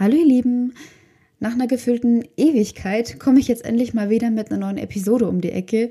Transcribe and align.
Hallo 0.00 0.14
ihr 0.14 0.26
Lieben, 0.26 0.74
nach 1.40 1.54
einer 1.54 1.66
gefüllten 1.66 2.22
Ewigkeit 2.36 3.18
komme 3.18 3.40
ich 3.40 3.48
jetzt 3.48 3.64
endlich 3.64 3.94
mal 3.94 4.10
wieder 4.10 4.30
mit 4.30 4.52
einer 4.52 4.60
neuen 4.60 4.78
Episode 4.78 5.28
um 5.28 5.40
die 5.40 5.50
Ecke. 5.50 5.90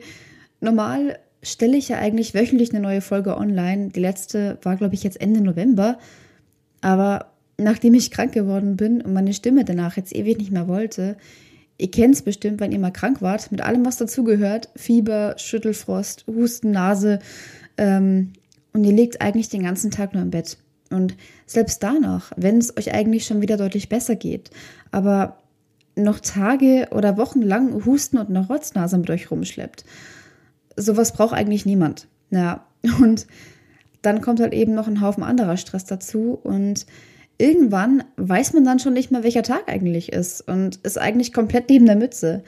Normal 0.61 1.19
stelle 1.43 1.75
ich 1.75 1.89
ja 1.89 1.97
eigentlich 1.97 2.33
wöchentlich 2.33 2.71
eine 2.71 2.79
neue 2.79 3.01
Folge 3.01 3.35
online. 3.35 3.89
Die 3.89 3.99
letzte 3.99 4.59
war, 4.61 4.77
glaube 4.77 4.95
ich, 4.95 5.03
jetzt 5.03 5.19
Ende 5.19 5.41
November. 5.41 5.97
Aber 6.79 7.33
nachdem 7.57 7.95
ich 7.95 8.09
krank 8.09 8.31
geworden 8.31 8.77
bin 8.77 9.01
und 9.01 9.11
meine 9.11 9.33
Stimme 9.33 9.65
danach 9.65 9.97
jetzt 9.97 10.15
ewig 10.15 10.37
nicht 10.37 10.51
mehr 10.51 10.69
wollte, 10.69 11.17
ihr 11.77 11.91
kennt 11.91 12.15
es 12.15 12.21
bestimmt, 12.21 12.61
wenn 12.61 12.71
ihr 12.71 12.79
mal 12.79 12.91
krank 12.91 13.21
wart, 13.21 13.51
mit 13.51 13.59
allem, 13.59 13.85
was 13.85 13.97
dazugehört, 13.97 14.69
Fieber, 14.77 15.35
Schüttelfrost, 15.37 16.25
Husten, 16.27 16.71
Nase, 16.71 17.19
ähm, 17.77 18.31
und 18.71 18.85
ihr 18.85 18.93
liegt 18.93 19.19
eigentlich 19.19 19.49
den 19.49 19.63
ganzen 19.63 19.91
Tag 19.91 20.13
nur 20.13 20.23
im 20.23 20.29
Bett. 20.29 20.57
Und 20.91 21.15
selbst 21.45 21.83
danach, 21.83 22.31
wenn 22.35 22.57
es 22.57 22.75
euch 22.77 22.93
eigentlich 22.93 23.25
schon 23.25 23.41
wieder 23.41 23.57
deutlich 23.57 23.89
besser 23.89 24.15
geht, 24.15 24.51
aber 24.91 25.37
noch 25.95 26.19
Tage 26.19 26.87
oder 26.91 27.17
Wochen 27.17 27.41
lang 27.41 27.85
Husten 27.85 28.17
und 28.17 28.29
eine 28.29 28.47
Rotznase 28.47 28.97
mit 28.97 29.09
euch 29.09 29.31
rumschleppt, 29.31 29.83
sowas 30.75 31.13
braucht 31.13 31.33
eigentlich 31.33 31.65
niemand. 31.65 32.07
Ja, 32.29 32.65
und 33.01 33.27
dann 34.01 34.21
kommt 34.21 34.39
halt 34.39 34.53
eben 34.53 34.73
noch 34.73 34.87
ein 34.87 35.01
Haufen 35.01 35.23
anderer 35.23 35.57
Stress 35.57 35.85
dazu 35.85 36.39
und 36.43 36.85
irgendwann 37.37 38.03
weiß 38.15 38.53
man 38.53 38.63
dann 38.63 38.79
schon 38.79 38.93
nicht 38.93 39.11
mehr, 39.11 39.23
welcher 39.23 39.43
Tag 39.43 39.63
eigentlich 39.67 40.13
ist 40.13 40.41
und 40.47 40.77
ist 40.77 40.97
eigentlich 40.97 41.33
komplett 41.33 41.69
neben 41.69 41.85
der 41.85 41.95
Mütze. 41.95 42.43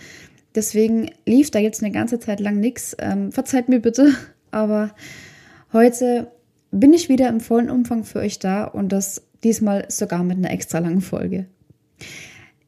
Deswegen 0.56 1.12
lief 1.26 1.52
da 1.52 1.60
jetzt 1.60 1.84
eine 1.84 1.92
ganze 1.92 2.20
Zeit 2.20 2.40
lang 2.40 2.60
nichts. 2.60 2.96
Ähm, 3.00 3.32
verzeiht 3.32 3.70
mir 3.70 3.80
bitte, 3.80 4.14
aber 4.52 4.92
heute 5.74 6.32
bin 6.72 6.94
ich 6.94 7.10
wieder 7.10 7.30
im 7.30 7.40
vollen 7.40 7.70
Umfang 7.70 8.04
für 8.04 8.20
euch 8.20 8.40
da 8.40 8.64
und 8.64 8.92
das 8.92 9.24
diesmal 9.44 9.86
sogar 9.90 10.24
mit 10.24 10.38
einer 10.38 10.52
extra 10.52 10.80
langen 10.80 11.02
Folge. 11.02 11.46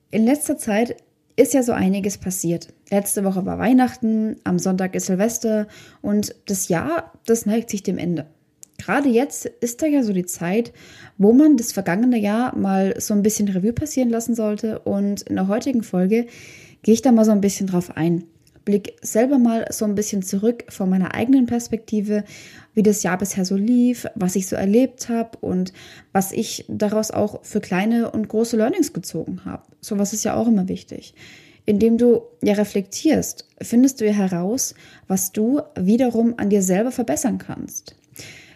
In 0.10 0.26
letzter 0.26 0.58
Zeit 0.58 0.98
ist 1.36 1.54
ja 1.54 1.64
so 1.64 1.72
einiges 1.72 2.18
passiert. 2.18 2.68
Letzte 2.90 3.24
Woche 3.24 3.46
war 3.46 3.58
Weihnachten, 3.58 4.36
am 4.44 4.60
Sonntag 4.60 4.96
ist 4.96 5.06
Silvester 5.06 5.68
und 6.02 6.36
das 6.46 6.68
Jahr, 6.68 7.14
das 7.26 7.46
neigt 7.46 7.70
sich 7.70 7.84
dem 7.84 7.98
Ende. 7.98 8.26
Gerade 8.78 9.10
jetzt 9.10 9.46
ist 9.46 9.82
da 9.82 9.86
ja 9.86 10.04
so 10.04 10.12
die 10.12 10.26
Zeit, 10.26 10.74
wo 11.18 11.34
man 11.34 11.56
das 11.56 11.72
vergangene 11.72 12.18
Jahr 12.18 12.56
mal 12.58 13.00
so 13.00 13.14
ein 13.14 13.22
bisschen 13.22 13.48
Revue 13.48 13.74
passieren 13.74 14.10
lassen 14.10 14.36
sollte 14.36 14.80
und 14.80 15.22
in 15.24 15.36
der 15.36 15.48
heutigen 15.48 15.84
Folge 15.84 16.26
gehe 16.82 16.94
ich 16.96 17.02
da 17.02 17.12
mal 17.12 17.26
so 17.26 17.32
ein 17.32 17.42
bisschen 17.42 17.68
drauf 17.68 17.96
ein 17.96 18.24
blick 18.66 18.98
selber 19.02 19.38
mal 19.38 19.66
so 19.72 19.86
ein 19.86 19.96
bisschen 19.96 20.22
zurück 20.22 20.66
von 20.70 20.90
meiner 20.90 21.14
eigenen 21.14 21.46
Perspektive, 21.46 22.24
wie 22.74 22.84
das 22.84 23.04
Jahr 23.04 23.18
bisher 23.18 23.46
so 23.46 23.56
lief, 23.56 24.08
was 24.16 24.36
ich 24.36 24.48
so 24.48 24.56
erlebt 24.56 25.10
habe 25.10 25.38
und 25.42 25.74
was 26.12 26.32
ich 26.32 26.66
daraus 26.68 27.12
auch 27.12 27.44
für 27.44 27.60
kleine 27.60 28.12
und 28.12 28.28
große 28.28 28.58
Learnings 28.58 28.94
gezogen 28.94 29.46
habe. 29.46 29.64
Sowas 29.82 30.14
ist 30.14 30.24
ja 30.24 30.36
auch 30.36 30.48
immer 30.48 30.68
wichtig. 30.68 31.14
Indem 31.66 31.98
du 31.98 32.22
ja 32.42 32.54
reflektierst, 32.54 33.48
findest 33.62 34.02
du 34.02 34.06
ja 34.06 34.14
heraus, 34.14 34.74
was 35.08 35.32
du 35.32 35.62
wiederum 35.76 36.36
an 36.38 36.50
dir 36.50 36.64
selber 36.64 36.92
verbessern 36.92 37.38
kannst. 37.38 37.96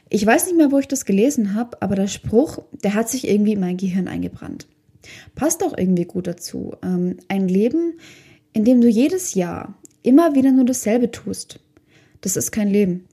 Ich 0.09 0.25
weiß 0.25 0.45
nicht 0.45 0.57
mehr, 0.57 0.71
wo 0.71 0.79
ich 0.79 0.87
das 0.87 1.05
gelesen 1.05 1.55
habe, 1.55 1.81
aber 1.81 1.95
der 1.95 2.07
Spruch, 2.07 2.59
der 2.83 2.93
hat 2.93 3.09
sich 3.09 3.27
irgendwie 3.27 3.53
in 3.53 3.59
mein 3.59 3.77
Gehirn 3.77 4.07
eingebrannt. 4.07 4.67
Passt 5.35 5.63
auch 5.63 5.77
irgendwie 5.77 6.05
gut 6.05 6.27
dazu. 6.27 6.73
Ähm, 6.83 7.17
ein 7.27 7.47
Leben, 7.47 7.99
in 8.53 8.63
dem 8.63 8.81
du 8.81 8.87
jedes 8.87 9.33
Jahr 9.33 9.75
immer 10.05 10.35
wieder 10.35 10.51
nur 10.51 10.65
dasselbe 10.65 11.11
tust, 11.11 11.59
das 12.21 12.35
ist 12.35 12.51
kein 12.51 12.69
Leben. 12.69 13.05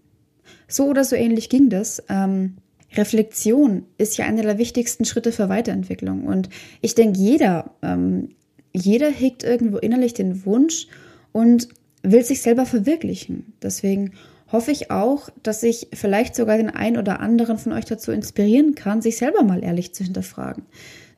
So 0.69 0.87
oder 0.87 1.05
so 1.05 1.17
ähnlich 1.17 1.49
ging 1.49 1.69
das. 1.69 2.03
Ähm, 2.09 2.57
Reflexion 2.95 3.85
ist 3.99 4.17
ja 4.17 4.27
einer 4.27 4.43
der 4.43 4.59
wichtigsten 4.59 5.05
Schritte 5.05 5.33
für 5.33 5.49
Weiterentwicklung. 5.49 6.27
Und 6.27 6.49
ich 6.81 6.95
denke, 6.95 7.19
jeder, 7.19 7.75
ähm, 7.83 8.31
jeder 8.73 9.11
hegt 9.11 9.45
irgendwo 9.45 9.79
innerlich 9.79 10.15
den 10.15 10.45
Wunsch 10.45 10.89
und 11.33 11.69
will 12.03 12.25
sich 12.25 12.43
selber 12.43 12.67
verwirklichen. 12.67 13.55
Deswegen 13.63 14.13
hoffe 14.51 14.71
ich 14.71 14.91
auch, 14.91 15.31
dass 15.43 15.63
ich 15.63 15.89
vielleicht 15.95 16.35
sogar 16.35 16.59
den 16.59 16.71
einen 16.71 16.99
oder 16.99 17.21
anderen 17.21 17.59
von 17.59 17.73
euch 17.73 17.87
dazu 17.87 18.13
inspirieren 18.13 18.75
kann, 18.75 19.01
sich 19.01 19.17
selber 19.17 19.43
mal 19.43 19.65
ehrlich 19.65 19.95
zu 19.95 20.05
hinterfragen, 20.05 20.65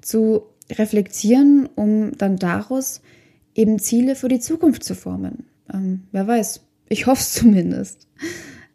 zu 0.00 0.42
reflektieren, 0.70 1.68
um 1.74 2.16
dann 2.16 2.36
daraus 2.36 3.02
eben 3.54 3.78
Ziele 3.78 4.14
für 4.14 4.28
die 4.28 4.40
Zukunft 4.40 4.84
zu 4.84 4.94
formen. 4.94 5.44
Ähm, 5.72 6.04
wer 6.12 6.26
weiß. 6.26 6.62
Ich 6.88 7.06
hoffe 7.06 7.20
es 7.20 7.32
zumindest. 7.34 8.08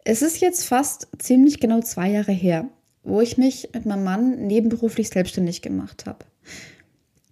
Es 0.04 0.22
ist 0.22 0.40
jetzt 0.40 0.64
fast 0.64 1.08
ziemlich 1.18 1.60
genau 1.60 1.80
zwei 1.80 2.10
Jahre 2.10 2.32
her, 2.32 2.68
wo 3.02 3.20
ich 3.20 3.38
mich 3.38 3.68
mit 3.74 3.86
meinem 3.86 4.04
Mann 4.04 4.46
nebenberuflich 4.46 5.08
selbstständig 5.08 5.62
gemacht 5.62 6.06
habe. 6.06 6.24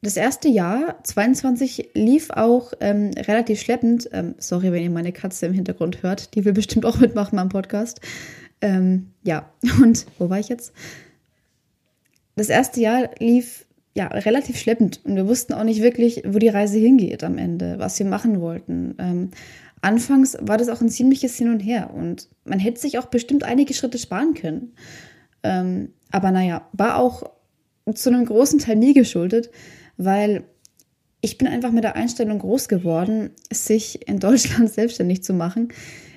Das 0.00 0.16
erste 0.16 0.48
Jahr, 0.48 1.02
22, 1.02 1.90
lief 1.94 2.30
auch 2.30 2.72
ähm, 2.80 3.10
relativ 3.16 3.60
schleppend. 3.60 4.08
Ähm, 4.12 4.36
sorry, 4.38 4.70
wenn 4.70 4.84
ihr 4.84 4.90
meine 4.90 5.12
Katze 5.12 5.46
im 5.46 5.52
Hintergrund 5.52 6.02
hört. 6.04 6.34
Die 6.34 6.44
will 6.44 6.52
bestimmt 6.52 6.86
auch 6.86 6.98
mitmachen 6.98 7.36
beim 7.36 7.48
Podcast. 7.48 8.00
Ähm, 8.60 9.10
ja, 9.24 9.50
und 9.82 10.06
wo 10.18 10.30
war 10.30 10.38
ich 10.38 10.48
jetzt? 10.48 10.72
Das 12.36 12.48
erste 12.48 12.80
Jahr 12.80 13.10
lief 13.18 13.66
ja, 13.98 14.06
relativ 14.06 14.56
schleppend 14.56 15.00
und 15.04 15.16
wir 15.16 15.26
wussten 15.26 15.52
auch 15.54 15.64
nicht 15.64 15.82
wirklich, 15.82 16.22
wo 16.24 16.38
die 16.38 16.48
Reise 16.48 16.78
hingeht 16.78 17.24
am 17.24 17.36
Ende, 17.36 17.80
was 17.80 17.98
wir 17.98 18.06
machen 18.06 18.40
wollten. 18.40 18.94
Ähm, 19.00 19.30
anfangs 19.82 20.38
war 20.40 20.56
das 20.56 20.68
auch 20.68 20.80
ein 20.80 20.88
ziemliches 20.88 21.36
Hin 21.36 21.50
und 21.50 21.58
Her 21.58 21.92
und 21.92 22.28
man 22.44 22.60
hätte 22.60 22.80
sich 22.80 23.00
auch 23.00 23.06
bestimmt 23.06 23.42
einige 23.42 23.74
Schritte 23.74 23.98
sparen 23.98 24.34
können. 24.34 24.72
Ähm, 25.42 25.94
aber 26.12 26.30
naja, 26.30 26.68
war 26.72 26.96
auch 26.96 27.24
zu 27.92 28.10
einem 28.10 28.24
großen 28.24 28.60
Teil 28.60 28.76
mir 28.76 28.94
geschuldet, 28.94 29.50
weil 29.96 30.44
ich 31.20 31.36
bin 31.36 31.48
einfach 31.48 31.72
mit 31.72 31.82
der 31.82 31.96
Einstellung 31.96 32.38
groß 32.38 32.68
geworden, 32.68 33.30
sich 33.52 34.06
in 34.06 34.20
Deutschland 34.20 34.70
selbstständig 34.72 35.24
zu 35.24 35.34
machen, 35.34 35.70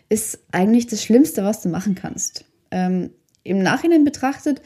ist 0.08 0.38
eigentlich 0.52 0.86
das 0.86 1.04
Schlimmste, 1.04 1.44
was 1.44 1.62
du 1.62 1.70
machen 1.70 1.96
kannst. 1.96 2.46
Ähm, 2.70 3.10
Im 3.42 3.64
Nachhinein 3.64 4.04
betrachtet 4.04 4.62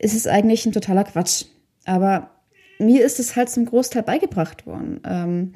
ist 0.00 0.16
es 0.16 0.26
eigentlich 0.26 0.66
ein 0.66 0.72
totaler 0.72 1.04
Quatsch. 1.04 1.44
Aber 1.84 2.39
mir 2.80 3.04
ist 3.04 3.20
es 3.20 3.36
halt 3.36 3.50
zum 3.50 3.66
Großteil 3.66 4.02
beigebracht 4.02 4.66
worden. 4.66 5.00
Ähm, 5.04 5.52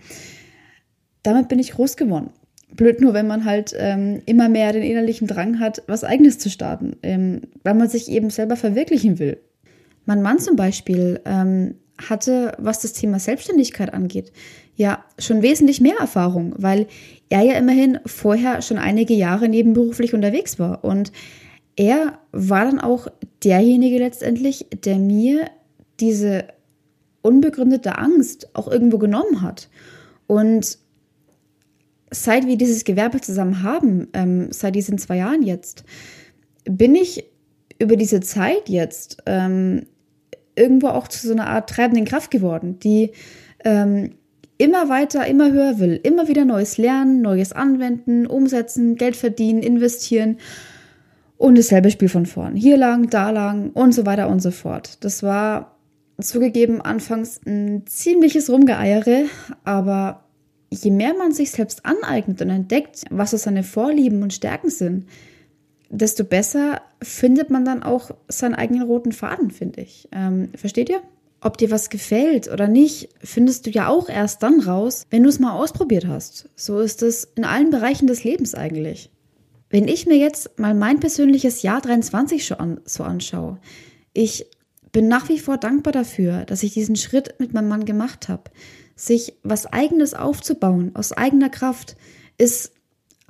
damit 1.22 1.48
bin 1.48 1.58
ich 1.58 1.72
groß 1.72 1.96
geworden. 1.96 2.30
Blöd 2.72 3.00
nur, 3.00 3.14
wenn 3.14 3.26
man 3.26 3.44
halt 3.44 3.74
ähm, 3.78 4.22
immer 4.26 4.48
mehr 4.48 4.72
den 4.72 4.82
innerlichen 4.82 5.26
Drang 5.26 5.60
hat, 5.60 5.82
was 5.86 6.04
Eigenes 6.04 6.38
zu 6.38 6.50
starten, 6.50 6.96
ähm, 7.02 7.42
weil 7.62 7.74
man 7.74 7.88
sich 7.88 8.10
eben 8.10 8.30
selber 8.30 8.56
verwirklichen 8.56 9.18
will. 9.18 9.38
Mein 10.06 10.22
Mann 10.22 10.38
zum 10.38 10.56
Beispiel 10.56 11.20
ähm, 11.24 11.76
hatte, 11.98 12.52
was 12.58 12.80
das 12.80 12.92
Thema 12.92 13.18
Selbstständigkeit 13.18 13.94
angeht, 13.94 14.32
ja 14.76 15.04
schon 15.18 15.42
wesentlich 15.42 15.80
mehr 15.80 15.96
Erfahrung, 16.00 16.54
weil 16.58 16.88
er 17.28 17.42
ja 17.42 17.54
immerhin 17.54 18.00
vorher 18.04 18.60
schon 18.60 18.78
einige 18.78 19.14
Jahre 19.14 19.48
nebenberuflich 19.48 20.14
unterwegs 20.14 20.58
war. 20.58 20.84
Und 20.84 21.12
er 21.76 22.18
war 22.32 22.64
dann 22.64 22.80
auch 22.80 23.08
derjenige 23.44 23.98
letztendlich, 23.98 24.66
der 24.84 24.98
mir 24.98 25.46
diese 26.00 26.44
unbegründete 27.24 27.98
Angst 27.98 28.54
auch 28.54 28.68
irgendwo 28.68 28.98
genommen 28.98 29.40
hat. 29.40 29.68
Und 30.26 30.78
seit 32.10 32.46
wir 32.46 32.56
dieses 32.56 32.84
Gewerbe 32.84 33.20
zusammen 33.20 33.62
haben, 33.62 34.08
ähm, 34.12 34.48
seit 34.52 34.74
diesen 34.74 34.98
zwei 34.98 35.16
Jahren 35.16 35.42
jetzt, 35.42 35.84
bin 36.64 36.94
ich 36.94 37.24
über 37.78 37.96
diese 37.96 38.20
Zeit 38.20 38.68
jetzt 38.68 39.22
ähm, 39.26 39.86
irgendwo 40.54 40.88
auch 40.88 41.08
zu 41.08 41.26
so 41.26 41.32
einer 41.32 41.48
Art 41.48 41.70
treibenden 41.70 42.04
Kraft 42.04 42.30
geworden, 42.30 42.78
die 42.78 43.12
ähm, 43.64 44.12
immer 44.58 44.88
weiter, 44.88 45.26
immer 45.26 45.50
höher 45.50 45.78
will, 45.78 45.98
immer 46.02 46.28
wieder 46.28 46.44
Neues 46.44 46.76
lernen, 46.76 47.22
Neues 47.22 47.52
anwenden, 47.52 48.26
umsetzen, 48.26 48.96
Geld 48.96 49.16
verdienen, 49.16 49.62
investieren 49.62 50.36
und 51.38 51.56
dasselbe 51.56 51.90
Spiel 51.90 52.10
von 52.10 52.26
vorn. 52.26 52.54
Hier 52.54 52.76
lang, 52.76 53.08
da 53.08 53.30
lang 53.30 53.70
und 53.70 53.92
so 53.92 54.04
weiter 54.04 54.28
und 54.28 54.40
so 54.40 54.50
fort. 54.50 55.02
Das 55.02 55.22
war 55.22 55.73
zugegeben 56.20 56.80
anfangs 56.80 57.40
ein 57.46 57.86
ziemliches 57.86 58.50
Rumgeeiere, 58.50 59.26
aber 59.64 60.24
je 60.70 60.90
mehr 60.90 61.14
man 61.14 61.32
sich 61.32 61.50
selbst 61.50 61.84
aneignet 61.84 62.40
und 62.42 62.50
entdeckt, 62.50 63.04
was 63.10 63.32
so 63.32 63.36
seine 63.36 63.62
Vorlieben 63.62 64.22
und 64.22 64.32
Stärken 64.32 64.70
sind, 64.70 65.06
desto 65.90 66.24
besser 66.24 66.80
findet 67.02 67.50
man 67.50 67.64
dann 67.64 67.82
auch 67.82 68.10
seinen 68.28 68.54
eigenen 68.54 68.82
roten 68.82 69.12
Faden, 69.12 69.50
finde 69.50 69.82
ich. 69.82 70.08
Ähm, 70.12 70.50
versteht 70.56 70.88
ihr? 70.88 71.02
Ob 71.40 71.58
dir 71.58 71.70
was 71.70 71.90
gefällt 71.90 72.50
oder 72.50 72.68
nicht, 72.68 73.10
findest 73.22 73.66
du 73.66 73.70
ja 73.70 73.88
auch 73.88 74.08
erst 74.08 74.42
dann 74.42 74.60
raus, 74.60 75.04
wenn 75.10 75.22
du 75.22 75.28
es 75.28 75.38
mal 75.38 75.52
ausprobiert 75.52 76.06
hast. 76.06 76.48
So 76.56 76.80
ist 76.80 77.02
es 77.02 77.24
in 77.36 77.44
allen 77.44 77.70
Bereichen 77.70 78.06
des 78.06 78.24
Lebens 78.24 78.54
eigentlich. 78.54 79.10
Wenn 79.68 79.86
ich 79.86 80.06
mir 80.06 80.16
jetzt 80.16 80.58
mal 80.58 80.74
mein 80.74 81.00
persönliches 81.00 81.62
Jahr 81.62 81.80
23 81.80 82.46
schon 82.46 82.80
so 82.84 83.04
anschaue, 83.04 83.58
ich 84.14 84.46
bin 84.94 85.08
nach 85.08 85.28
wie 85.28 85.40
vor 85.40 85.58
dankbar 85.58 85.92
dafür, 85.92 86.44
dass 86.44 86.62
ich 86.62 86.72
diesen 86.72 86.94
Schritt 86.94 87.34
mit 87.40 87.52
meinem 87.52 87.68
Mann 87.68 87.84
gemacht 87.84 88.28
habe. 88.28 88.44
Sich 88.94 89.34
was 89.42 89.66
eigenes 89.66 90.14
aufzubauen, 90.14 90.92
aus 90.94 91.12
eigener 91.12 91.50
Kraft, 91.50 91.96
ist 92.38 92.72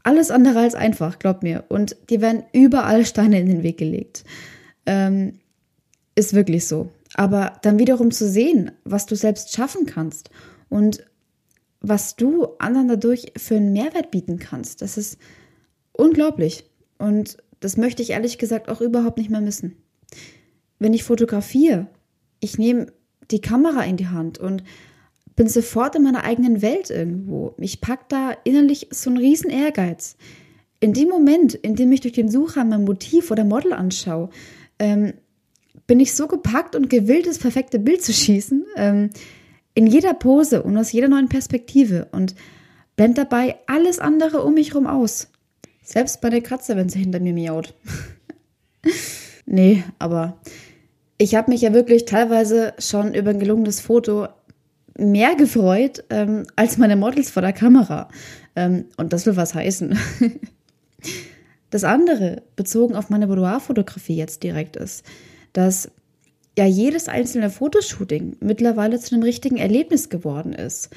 alles 0.03 0.31
andere 0.31 0.61
als 0.61 0.75
einfach, 0.75 1.19
glaub 1.19 1.43
mir. 1.43 1.65
Und 1.71 1.97
dir 2.11 2.21
werden 2.21 2.45
überall 2.53 3.07
Steine 3.07 3.41
in 3.41 3.47
den 3.47 3.63
Weg 3.63 3.79
gelegt. 3.79 4.25
Ähm, 4.85 5.41
ist 6.15 6.35
wirklich 6.35 6.67
so. 6.67 6.91
aber 7.15 7.59
dann 7.63 7.79
wiederum 7.79 8.11
zu 8.11 8.29
sehen, 8.29 8.73
was 8.85 9.07
du 9.07 9.17
selbst 9.17 9.55
schaffen 9.55 9.87
kannst 9.87 10.31
und 10.69 11.07
was 11.81 12.17
du 12.17 12.49
anderen 12.59 12.89
dadurch 12.89 13.33
für 13.37 13.57
einen 13.57 13.73
Mehrwert 13.73 14.11
bieten 14.11 14.39
kannst, 14.39 14.83
das 14.83 14.99
ist 14.99 15.19
unglaublich. 15.93 16.65
Und 16.99 17.39
das 17.61 17.77
möchte 17.79 18.03
ich 18.03 18.11
ehrlich 18.11 18.37
gesagt 18.37 18.69
auch 18.69 18.81
überhaupt 18.81 19.17
nicht 19.17 19.31
mehr 19.31 19.41
missen. 19.41 19.77
Wenn 20.85 20.93
ich 20.93 21.05
fotografiere, 21.05 21.87
ich 22.41 22.59
nehme 22.59 22.93
die 23.31 23.41
Kamera 23.41 23.85
in 23.85 23.97
die 23.97 24.09
Hand 24.09 24.37
und 24.37 24.63
bin 25.35 25.49
sofort 25.49 25.97
in 25.97 26.03
meiner 26.03 26.25
eigenen 26.25 26.61
Welt 26.61 26.91
irgendwo. 26.91 27.55
Ich 27.57 27.81
packe 27.81 28.05
da 28.11 28.33
innerlich 28.45 28.89
so 28.91 29.09
einen 29.09 29.17
riesen 29.19 29.49
Ehrgeiz. 29.49 30.19
In 30.81 30.93
dem 30.93 31.09
Moment, 31.09 31.55
in 31.55 31.75
dem 31.75 31.91
ich 31.91 32.03
durch 32.03 32.13
den 32.13 32.29
Sucher 32.29 32.67
mein 32.67 32.85
Motiv 32.85 33.31
oder 33.31 33.45
Model 33.45 33.73
anschaue, 33.73 34.29
ähm, 34.79 35.15
bin 35.87 36.01
ich 36.01 36.13
so 36.13 36.27
gepackt 36.27 36.77
und 36.77 36.91
gewillt, 36.91 37.27
das 37.27 37.39
perfekte 37.39 37.79
Bild 37.79 38.03
zu 38.03 38.13
schießen, 38.13 38.67
ähm, 38.77 39.09
in 39.73 39.87
jeder 39.87 40.13
Pose 40.13 40.63
und 40.63 40.77
aus 40.77 40.93
jeder 40.93 41.09
neuen 41.09 41.31
Perspektive 41.31 42.09
und 42.13 42.35
blend 42.95 43.17
dabei 43.17 43.57
alles 43.69 44.01
andere 44.01 44.43
um 44.43 44.53
mich 44.53 44.73
herum 44.75 44.87
aus. 44.87 45.31
Selbst 45.83 46.21
bei 46.21 46.29
der 46.29 46.43
Katze, 46.43 46.77
wenn 46.77 46.91
sie 46.91 46.99
hinter 46.99 47.21
mir 47.21 47.33
miaut. 47.33 47.73
nee, 49.47 49.83
aber 49.99 50.39
ich 51.19 51.35
habe 51.35 51.51
mich 51.51 51.63
ja 51.63 51.73
wirklich 51.73 52.05
teilweise 52.05 52.75
schon 52.79 53.15
über 53.15 53.31
ein 53.31 53.39
gelungenes 53.39 53.81
Foto 53.81 54.29
mehr 54.97 55.35
gefreut 55.35 56.05
ähm, 56.11 56.45
als 56.57 56.79
meine 56.79 56.97
Models 56.97 57.31
vor 57.31 57.43
der 57.43 57.53
Kamera. 57.53 58.09
Ähm, 58.57 58.87
und 58.97 59.13
das 59.13 59.27
will 59.27 59.37
was 59.37 59.55
heißen. 59.55 59.99
das 61.71 61.85
andere, 61.85 62.43
bezogen 62.57 62.95
auf 62.95 63.11
meine 63.11 63.27
Boudoir-Fotografie 63.27 64.17
jetzt 64.17 64.43
direkt 64.43 64.77
ist, 64.77 65.05
dass 65.53 65.91
ja 66.57 66.67
jedes 66.67 67.09
einzelne 67.09 67.51
Fotoshooting 67.51 68.37
mittlerweile 68.41 69.01
zu 69.01 69.15
einem 69.15 69.25
richtigen 69.25 69.57
Erlebnis 69.57 70.09
geworden 70.09 70.53
ist. 70.53 70.91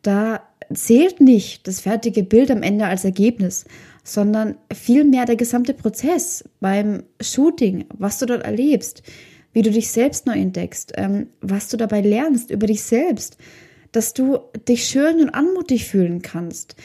Da 0.00 0.42
zählt 0.72 1.20
nicht 1.20 1.66
das 1.68 1.80
fertige 1.80 2.22
Bild 2.22 2.50
am 2.50 2.62
Ende 2.62 2.86
als 2.86 3.04
Ergebnis, 3.04 3.66
sondern 4.04 4.56
vielmehr 4.72 5.26
der 5.26 5.36
gesamte 5.36 5.74
Prozess 5.74 6.44
beim 6.60 7.04
Shooting, 7.20 7.84
was 7.96 8.18
du 8.18 8.26
dort 8.26 8.42
erlebst, 8.42 9.02
wie 9.52 9.62
du 9.62 9.70
dich 9.70 9.90
selbst 9.90 10.26
neu 10.26 10.38
entdeckst, 10.38 10.92
ähm, 10.96 11.28
was 11.40 11.68
du 11.68 11.76
dabei 11.76 12.00
lernst 12.00 12.50
über 12.50 12.66
dich 12.66 12.82
selbst, 12.82 13.36
dass 13.92 14.14
du 14.14 14.38
dich 14.68 14.84
schön 14.84 15.20
und 15.20 15.30
anmutig 15.30 15.86
fühlen 15.86 16.22
kannst. 16.22 16.76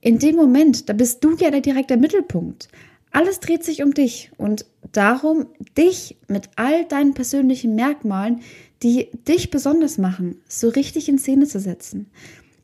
In 0.00 0.18
dem 0.18 0.36
Moment, 0.36 0.88
da 0.88 0.92
bist 0.92 1.22
du 1.24 1.36
ja 1.36 1.50
der 1.50 1.60
direkte 1.60 1.96
Mittelpunkt. 1.96 2.68
Alles 3.10 3.40
dreht 3.40 3.64
sich 3.64 3.82
um 3.82 3.94
dich 3.94 4.30
und 4.36 4.66
darum, 4.92 5.46
dich 5.76 6.16
mit 6.28 6.50
all 6.56 6.84
deinen 6.84 7.14
persönlichen 7.14 7.74
Merkmalen, 7.74 8.40
die 8.82 9.08
dich 9.26 9.50
besonders 9.50 9.98
machen, 9.98 10.40
so 10.46 10.68
richtig 10.68 11.08
in 11.08 11.18
Szene 11.18 11.46
zu 11.46 11.58
setzen. 11.58 12.10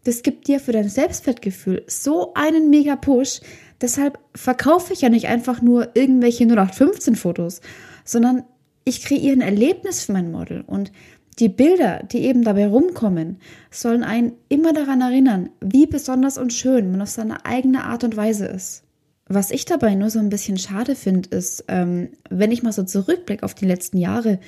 Das 0.05 0.23
gibt 0.23 0.49
dir 0.49 0.61
für 0.61 0.73
dein 0.73 0.89
Selbstwertgefühl 0.89 1.83
so 1.87 2.35
einen 2.35 2.71
mega 2.71 2.95
Push. 2.95 3.41
Deshalb 3.81 4.19
verkaufe 4.35 4.93
ich 4.93 5.01
ja 5.01 5.09
nicht 5.09 5.27
einfach 5.27 5.63
nur 5.63 5.97
irgendwelche 5.97 6.45
0815 6.45 7.17
Fotos, 7.17 7.61
sondern 8.05 8.45
ich 8.85 9.03
kreiere 9.03 9.33
ein 9.33 9.41
Erlebnis 9.41 10.05
für 10.05 10.13
mein 10.13 10.31
Model 10.31 10.63
und 10.67 10.93
die 11.39 11.49
Bilder, 11.49 12.05
die 12.05 12.19
eben 12.19 12.45
dabei 12.45 12.67
rumkommen, 12.69 13.39
sollen 13.71 14.05
einen 14.05 14.33
immer 14.49 14.73
daran 14.73 15.01
erinnern, 15.01 15.51
wie 15.61 15.87
besonders 15.87 16.39
und 16.39 16.53
schön 16.53 16.91
man 16.93 17.03
auf 17.03 17.09
seine 17.09 17.45
eigene 17.45 17.85
Art 17.85 18.05
und 18.05 18.17
Weise 18.17 18.47
ist. 18.47 18.85
Was 19.27 19.51
ich 19.51 19.65
dabei 19.65 19.95
nur 19.95 20.11
so 20.11 20.19
ein 20.19 20.29
bisschen 20.29 20.59
schade 20.59 20.95
finde, 20.95 21.31
ist, 21.31 21.65
ähm, 21.69 22.11
wenn 22.29 22.53
ich 22.53 22.63
mal 22.63 22.73
so 22.73 22.83
zurückblicke 22.83 23.43
auf 23.43 23.55
die 23.55 23.65
letzten 23.65 23.97
Jahre, 23.97 24.39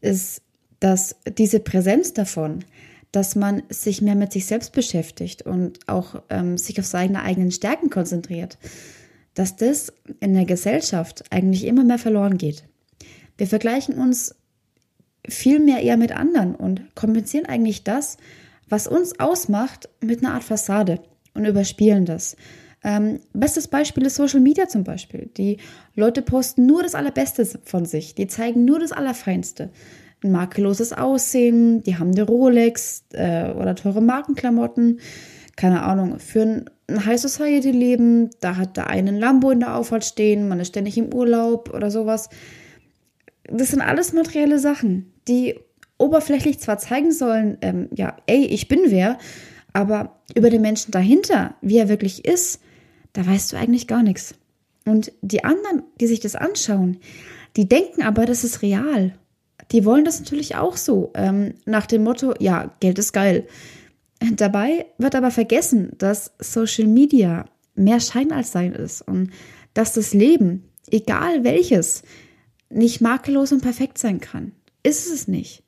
ist, 0.00 0.42
dass 0.80 1.16
diese 1.36 1.60
Präsenz 1.60 2.14
davon, 2.14 2.64
dass 3.12 3.36
man 3.36 3.62
sich 3.68 4.02
mehr 4.02 4.14
mit 4.14 4.32
sich 4.32 4.46
selbst 4.46 4.72
beschäftigt 4.72 5.42
und 5.42 5.78
auch 5.88 6.22
ähm, 6.30 6.58
sich 6.58 6.78
auf 6.80 6.86
seine 6.86 7.22
eigenen 7.22 7.50
Stärken 7.50 7.90
konzentriert, 7.90 8.58
dass 9.34 9.56
das 9.56 9.92
in 10.20 10.34
der 10.34 10.44
Gesellschaft 10.46 11.24
eigentlich 11.30 11.64
immer 11.64 11.84
mehr 11.84 11.98
verloren 11.98 12.38
geht. 12.38 12.67
Wir 13.38 13.46
vergleichen 13.46 13.94
uns 13.94 14.34
viel 15.26 15.60
mehr 15.60 15.80
eher 15.82 15.96
mit 15.96 16.12
anderen 16.12 16.54
und 16.54 16.94
kompensieren 16.94 17.46
eigentlich 17.46 17.84
das, 17.84 18.18
was 18.68 18.86
uns 18.86 19.18
ausmacht, 19.18 19.88
mit 20.00 20.22
einer 20.22 20.34
Art 20.34 20.44
Fassade 20.44 21.00
und 21.34 21.46
überspielen 21.46 22.04
das. 22.04 22.36
Ähm, 22.84 23.20
bestes 23.32 23.68
Beispiel 23.68 24.06
ist 24.06 24.16
Social 24.16 24.40
Media 24.40 24.68
zum 24.68 24.84
Beispiel. 24.84 25.30
Die 25.36 25.58
Leute 25.94 26.22
posten 26.22 26.66
nur 26.66 26.82
das 26.82 26.94
Allerbeste 26.94 27.44
von 27.64 27.86
sich. 27.86 28.14
Die 28.14 28.26
zeigen 28.26 28.64
nur 28.64 28.78
das 28.78 28.92
Allerfeinste. 28.92 29.70
Ein 30.22 30.32
makelloses 30.32 30.92
Aussehen, 30.92 31.82
die 31.82 31.96
haben 31.96 32.12
eine 32.12 32.22
Rolex 32.24 33.04
äh, 33.12 33.50
oder 33.52 33.74
teure 33.74 34.00
Markenklamotten. 34.00 35.00
Keine 35.56 35.82
Ahnung, 35.82 36.18
für 36.18 36.42
ein, 36.42 36.64
High 36.90 37.20
Society 37.20 37.70
Leben, 37.70 38.30
da 38.40 38.56
hat 38.56 38.76
der 38.78 38.86
einen 38.86 39.18
Lambo 39.18 39.50
in 39.50 39.60
der 39.60 39.76
Auffahrt 39.76 40.06
stehen, 40.06 40.48
man 40.48 40.58
ist 40.58 40.68
ständig 40.68 40.96
im 40.96 41.12
Urlaub 41.12 41.74
oder 41.74 41.90
sowas 41.90 42.30
das 43.50 43.68
sind 43.70 43.80
alles 43.80 44.12
materielle 44.12 44.58
Sachen, 44.58 45.12
die 45.26 45.58
oberflächlich 45.98 46.60
zwar 46.60 46.78
zeigen 46.78 47.12
sollen, 47.12 47.58
ähm, 47.60 47.88
ja, 47.94 48.16
ey, 48.26 48.44
ich 48.46 48.68
bin 48.68 48.80
wer, 48.86 49.18
aber 49.72 50.20
über 50.34 50.50
den 50.50 50.62
Menschen 50.62 50.92
dahinter, 50.92 51.54
wie 51.60 51.78
er 51.78 51.88
wirklich 51.88 52.24
ist, 52.24 52.60
da 53.12 53.26
weißt 53.26 53.52
du 53.52 53.56
eigentlich 53.56 53.86
gar 53.86 54.02
nichts. 54.02 54.34
Und 54.84 55.12
die 55.22 55.44
anderen, 55.44 55.82
die 56.00 56.06
sich 56.06 56.20
das 56.20 56.36
anschauen, 56.36 56.98
die 57.56 57.68
denken 57.68 58.02
aber, 58.02 58.26
das 58.26 58.44
ist 58.44 58.62
real. 58.62 59.14
Die 59.72 59.84
wollen 59.84 60.04
das 60.04 60.20
natürlich 60.20 60.56
auch 60.56 60.76
so, 60.76 61.10
ähm, 61.14 61.54
nach 61.66 61.86
dem 61.86 62.04
Motto, 62.04 62.34
ja, 62.38 62.74
Geld 62.80 62.98
ist 62.98 63.12
geil. 63.12 63.46
Dabei 64.32 64.86
wird 64.98 65.14
aber 65.14 65.30
vergessen, 65.30 65.92
dass 65.98 66.32
Social 66.38 66.86
Media 66.86 67.44
mehr 67.74 68.00
Schein 68.00 68.32
als 68.32 68.52
Sein 68.52 68.72
ist 68.72 69.02
und 69.02 69.30
dass 69.74 69.92
das 69.92 70.14
Leben, 70.14 70.64
egal 70.90 71.44
welches, 71.44 72.02
nicht 72.70 73.00
makellos 73.00 73.52
und 73.52 73.62
perfekt 73.62 73.98
sein 73.98 74.20
kann. 74.20 74.52
Ist 74.82 75.10
es 75.10 75.28
nicht. 75.28 75.62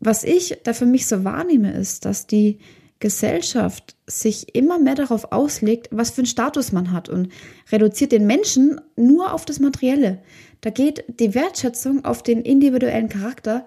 Was 0.00 0.24
ich 0.24 0.58
da 0.64 0.72
für 0.72 0.86
mich 0.86 1.06
so 1.06 1.24
wahrnehme, 1.24 1.72
ist, 1.72 2.04
dass 2.04 2.26
die 2.26 2.58
Gesellschaft 3.00 3.96
sich 4.06 4.54
immer 4.54 4.78
mehr 4.78 4.96
darauf 4.96 5.32
auslegt, 5.32 5.88
was 5.92 6.10
für 6.10 6.18
einen 6.18 6.26
Status 6.26 6.72
man 6.72 6.92
hat 6.92 7.08
und 7.08 7.30
reduziert 7.70 8.12
den 8.12 8.26
Menschen 8.26 8.80
nur 8.96 9.32
auf 9.32 9.44
das 9.44 9.60
Materielle. 9.60 10.20
Da 10.60 10.70
geht 10.70 11.04
die 11.20 11.34
Wertschätzung 11.34 12.04
auf 12.04 12.22
den 12.22 12.42
individuellen 12.42 13.08
Charakter 13.08 13.66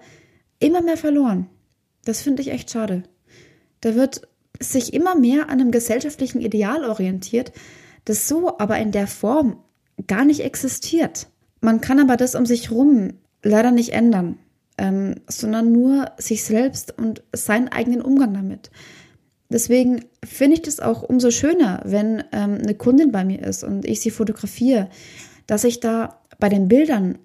immer 0.58 0.82
mehr 0.82 0.98
verloren. 0.98 1.48
Das 2.04 2.20
finde 2.20 2.42
ich 2.42 2.50
echt 2.50 2.70
schade. 2.70 3.04
Da 3.80 3.94
wird 3.94 4.28
sich 4.60 4.92
immer 4.92 5.14
mehr 5.14 5.44
an 5.48 5.60
einem 5.60 5.70
gesellschaftlichen 5.70 6.40
Ideal 6.40 6.84
orientiert, 6.84 7.52
das 8.04 8.28
so 8.28 8.58
aber 8.58 8.78
in 8.78 8.92
der 8.92 9.06
Form 9.06 9.62
gar 10.06 10.24
nicht 10.24 10.40
existiert. 10.40 11.28
Man 11.62 11.80
kann 11.80 12.00
aber 12.00 12.16
das 12.16 12.34
um 12.34 12.44
sich 12.44 12.70
rum 12.70 13.14
leider 13.42 13.70
nicht 13.70 13.92
ändern, 13.92 14.38
ähm, 14.76 15.14
sondern 15.28 15.72
nur 15.72 16.10
sich 16.18 16.44
selbst 16.44 16.96
und 16.98 17.22
seinen 17.32 17.68
eigenen 17.68 18.02
Umgang 18.02 18.34
damit. 18.34 18.70
Deswegen 19.48 20.04
finde 20.24 20.54
ich 20.54 20.62
das 20.62 20.80
auch 20.80 21.02
umso 21.02 21.30
schöner, 21.30 21.80
wenn 21.84 22.24
ähm, 22.32 22.58
eine 22.62 22.74
Kundin 22.74 23.12
bei 23.12 23.24
mir 23.24 23.42
ist 23.42 23.62
und 23.62 23.84
ich 23.84 24.00
sie 24.00 24.10
fotografiere, 24.10 24.88
dass 25.46 25.64
ich 25.64 25.78
da 25.78 26.20
bei 26.40 26.48
den 26.48 26.68
Bildern 26.68 27.18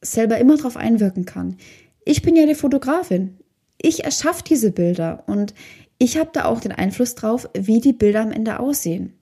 selber 0.00 0.38
immer 0.38 0.56
drauf 0.56 0.76
einwirken 0.76 1.24
kann. 1.24 1.56
Ich 2.04 2.22
bin 2.22 2.34
ja 2.34 2.46
die 2.46 2.54
Fotografin. 2.54 3.36
Ich 3.80 4.04
erschaffe 4.04 4.42
diese 4.42 4.72
Bilder 4.72 5.22
und 5.26 5.54
ich 5.98 6.18
habe 6.18 6.30
da 6.32 6.46
auch 6.46 6.60
den 6.60 6.72
Einfluss 6.72 7.14
drauf, 7.14 7.48
wie 7.54 7.80
die 7.80 7.92
Bilder 7.92 8.22
am 8.22 8.32
Ende 8.32 8.58
aussehen. 8.58 9.12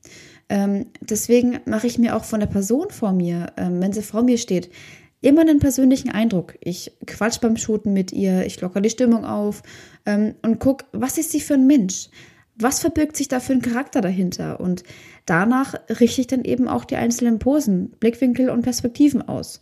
Ähm, 0.48 0.86
deswegen 1.00 1.60
mache 1.66 1.86
ich 1.86 1.98
mir 1.98 2.16
auch 2.16 2.24
von 2.24 2.40
der 2.40 2.46
Person 2.46 2.90
vor 2.90 3.12
mir, 3.12 3.52
ähm, 3.56 3.80
wenn 3.80 3.92
sie 3.92 4.02
vor 4.02 4.22
mir 4.22 4.38
steht, 4.38 4.70
immer 5.20 5.40
einen 5.40 5.58
persönlichen 5.58 6.10
Eindruck. 6.10 6.56
Ich 6.60 6.92
quatsch 7.06 7.40
beim 7.40 7.56
Shooten 7.56 7.92
mit 7.92 8.12
ihr, 8.12 8.46
ich 8.46 8.60
locker 8.60 8.80
die 8.80 8.90
Stimmung 8.90 9.24
auf 9.24 9.62
ähm, 10.04 10.34
und 10.42 10.60
guck, 10.60 10.84
was 10.92 11.18
ist 11.18 11.32
sie 11.32 11.40
für 11.40 11.54
ein 11.54 11.66
Mensch? 11.66 12.08
Was 12.58 12.80
verbirgt 12.80 13.16
sich 13.16 13.28
da 13.28 13.40
für 13.40 13.52
ein 13.52 13.60
Charakter 13.60 14.00
dahinter? 14.00 14.60
Und 14.60 14.82
danach 15.26 15.74
richte 16.00 16.20
ich 16.20 16.26
dann 16.26 16.44
eben 16.44 16.68
auch 16.68 16.84
die 16.84 16.96
einzelnen 16.96 17.38
Posen, 17.38 17.90
Blickwinkel 18.00 18.48
und 18.48 18.62
Perspektiven 18.62 19.20
aus. 19.20 19.60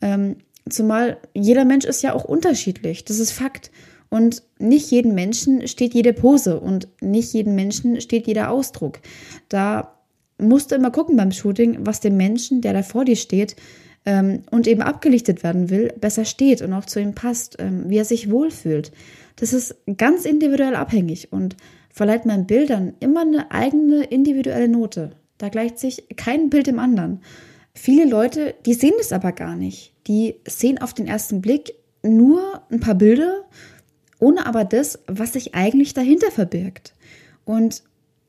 Ähm, 0.00 0.36
zumal 0.68 1.18
jeder 1.34 1.64
Mensch 1.64 1.84
ist 1.84 2.02
ja 2.02 2.14
auch 2.14 2.24
unterschiedlich, 2.24 3.04
das 3.04 3.18
ist 3.18 3.32
Fakt. 3.32 3.70
Und 4.08 4.42
nicht 4.58 4.90
jedem 4.90 5.14
Menschen 5.14 5.66
steht 5.68 5.94
jede 5.94 6.12
Pose 6.12 6.60
und 6.60 6.88
nicht 7.00 7.32
jedem 7.32 7.54
Menschen 7.54 7.98
steht 8.00 8.26
jeder 8.26 8.50
Ausdruck. 8.50 9.00
Da 9.48 10.01
musst 10.38 10.70
du 10.70 10.74
immer 10.74 10.90
gucken 10.90 11.16
beim 11.16 11.32
Shooting, 11.32 11.78
was 11.80 12.00
dem 12.00 12.16
Menschen, 12.16 12.60
der 12.60 12.72
da 12.72 12.82
vor 12.82 13.04
dir 13.04 13.16
steht 13.16 13.56
ähm, 14.04 14.42
und 14.50 14.66
eben 14.66 14.82
abgelichtet 14.82 15.42
werden 15.42 15.70
will, 15.70 15.92
besser 16.00 16.24
steht 16.24 16.62
und 16.62 16.72
auch 16.72 16.84
zu 16.84 17.00
ihm 17.00 17.14
passt, 17.14 17.56
ähm, 17.58 17.84
wie 17.88 17.98
er 17.98 18.04
sich 18.04 18.30
wohlfühlt. 18.30 18.92
Das 19.36 19.52
ist 19.52 19.76
ganz 19.96 20.24
individuell 20.24 20.74
abhängig 20.74 21.32
und 21.32 21.56
verleiht 21.90 22.26
meinen 22.26 22.46
Bildern 22.46 22.94
immer 23.00 23.22
eine 23.22 23.50
eigene 23.50 24.04
individuelle 24.04 24.68
Note. 24.68 25.12
Da 25.38 25.48
gleicht 25.48 25.78
sich 25.78 26.04
kein 26.16 26.50
Bild 26.50 26.66
dem 26.66 26.78
anderen. 26.78 27.20
Viele 27.74 28.04
Leute, 28.04 28.54
die 28.66 28.74
sehen 28.74 28.94
das 28.98 29.12
aber 29.12 29.32
gar 29.32 29.56
nicht. 29.56 29.94
Die 30.06 30.36
sehen 30.46 30.80
auf 30.80 30.94
den 30.94 31.06
ersten 31.06 31.40
Blick 31.40 31.74
nur 32.02 32.62
ein 32.70 32.80
paar 32.80 32.94
Bilder, 32.94 33.44
ohne 34.18 34.46
aber 34.46 34.64
das, 34.64 35.00
was 35.06 35.32
sich 35.32 35.54
eigentlich 35.54 35.94
dahinter 35.94 36.30
verbirgt. 36.30 36.94
Und 37.44 37.82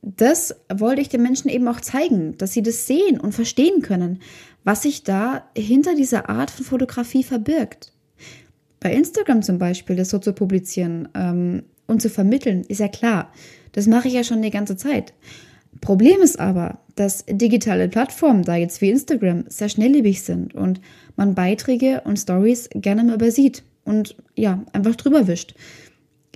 das 0.03 0.55
wollte 0.72 1.01
ich 1.01 1.10
den 1.10 1.24
Menschen 1.24 1.50
eben 1.50 1.67
auch 1.67 1.79
zeigen, 1.79 2.38
dass 2.38 2.51
sie 2.51 2.62
das 2.62 2.88
sehen 2.88 3.19
und 3.19 3.31
verstehen 3.31 3.81
können, 3.81 4.19
was 4.65 4.83
sich 4.83 5.03
da 5.03 5.43
hinter 5.57 5.95
dieser 5.95 6.29
Art 6.29 6.51
von 6.51 6.65
Fotografie 6.65 7.24
verbirgt. 7.24 7.93
Bei 8.81 8.93
Instagram 8.93 9.41
zum 9.41 9.60
Beispiel, 9.60 9.95
das 9.95 10.10
so 10.10 10.19
zu 10.19 10.33
publizieren 10.33 11.07
ähm, 11.15 11.63
und 11.88 12.01
zu 12.01 12.10
vermitteln, 12.10 12.65
ist 12.67 12.81
ja 12.81 12.89
klar. 12.89 13.31
Das 13.72 13.88
mache 13.88 14.10
ich 14.10 14.13
ja 14.13 14.25
schon 14.25 14.41
die 14.41 14.50
ganze 14.50 14.75
Zeit. 14.75 15.13
Problem 15.79 16.22
ist 16.22 16.38
aber, 16.38 16.79
dass 16.95 17.25
digitale 17.27 17.88
Plattformen, 17.88 18.43
da 18.43 18.55
jetzt 18.55 18.81
wie 18.81 18.89
Instagram, 18.89 19.45
sehr 19.48 19.69
schnelllebig 19.69 20.22
sind 20.22 20.53
und 20.53 20.81
man 21.15 21.33
Beiträge 21.33 22.01
und 22.03 22.19
Stories 22.19 22.69
gerne 22.74 23.05
mal 23.05 23.15
übersieht 23.15 23.63
und 23.86 24.15
ja, 24.36 24.63
einfach 24.74 24.95
drüber 24.95 25.27
wischt. 25.27 25.55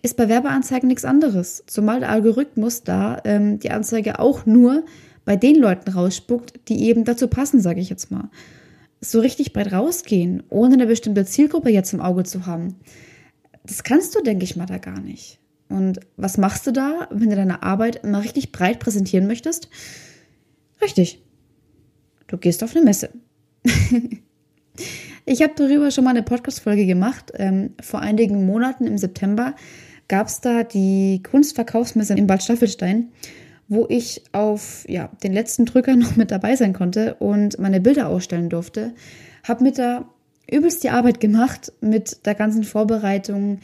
Ist 0.03 0.17
bei 0.17 0.29
Werbeanzeigen 0.29 0.87
nichts 0.87 1.05
anderes, 1.05 1.63
zumal 1.65 1.99
der 1.99 2.09
Algorithmus 2.09 2.83
da 2.83 3.21
ähm, 3.25 3.59
die 3.59 3.71
Anzeige 3.71 4.19
auch 4.19 4.45
nur 4.45 4.83
bei 5.25 5.35
den 5.35 5.55
Leuten 5.55 5.91
rausspuckt, 5.91 6.69
die 6.69 6.83
eben 6.83 7.03
dazu 7.03 7.27
passen, 7.27 7.59
sage 7.59 7.81
ich 7.81 7.89
jetzt 7.89 8.11
mal. 8.11 8.29
So 9.01 9.19
richtig 9.19 9.53
breit 9.53 9.73
rausgehen, 9.73 10.43
ohne 10.49 10.75
eine 10.75 10.87
bestimmte 10.87 11.25
Zielgruppe 11.25 11.69
jetzt 11.69 11.93
im 11.93 12.01
Auge 12.01 12.23
zu 12.23 12.45
haben, 12.45 12.75
das 13.63 13.83
kannst 13.83 14.15
du, 14.15 14.21
denke 14.21 14.45
ich 14.45 14.55
mal, 14.55 14.65
da 14.65 14.77
gar 14.77 15.01
nicht. 15.01 15.39
Und 15.69 15.99
was 16.15 16.37
machst 16.37 16.65
du 16.65 16.71
da, 16.71 17.09
wenn 17.11 17.29
du 17.29 17.35
deine 17.35 17.63
Arbeit 17.63 18.05
mal 18.05 18.21
richtig 18.21 18.51
breit 18.51 18.79
präsentieren 18.79 19.27
möchtest? 19.27 19.69
Richtig. 20.81 21.21
Du 22.27 22.37
gehst 22.37 22.63
auf 22.63 22.75
eine 22.75 22.85
Messe. 22.85 23.09
ich 25.25 25.41
habe 25.41 25.53
darüber 25.55 25.91
schon 25.91 26.05
mal 26.05 26.11
eine 26.11 26.23
Podcast-Folge 26.23 26.85
gemacht. 26.85 27.33
Ähm, 27.35 27.71
vor 27.81 27.99
einigen 27.99 28.45
Monaten 28.45 28.87
im 28.87 28.97
September 28.97 29.55
gab 30.07 30.27
es 30.27 30.41
da 30.41 30.63
die 30.63 31.21
Kunstverkaufsmesse 31.23 32.13
in 32.13 32.27
Bad 32.27 32.43
Staffelstein, 32.43 33.09
wo 33.67 33.85
ich 33.89 34.23
auf 34.31 34.85
ja, 34.87 35.09
den 35.23 35.33
letzten 35.33 35.65
Drücker 35.65 35.95
noch 35.97 36.15
mit 36.15 36.31
dabei 36.31 36.55
sein 36.55 36.73
konnte 36.73 37.15
und 37.15 37.59
meine 37.59 37.81
Bilder 37.81 38.07
ausstellen 38.07 38.49
durfte. 38.49 38.93
Habe 39.43 39.63
mit 39.63 39.77
da 39.77 40.05
übelst 40.49 40.83
die 40.83 40.89
Arbeit 40.89 41.19
gemacht 41.19 41.73
mit 41.81 42.25
der 42.25 42.35
ganzen 42.35 42.63
Vorbereitung 42.63 43.59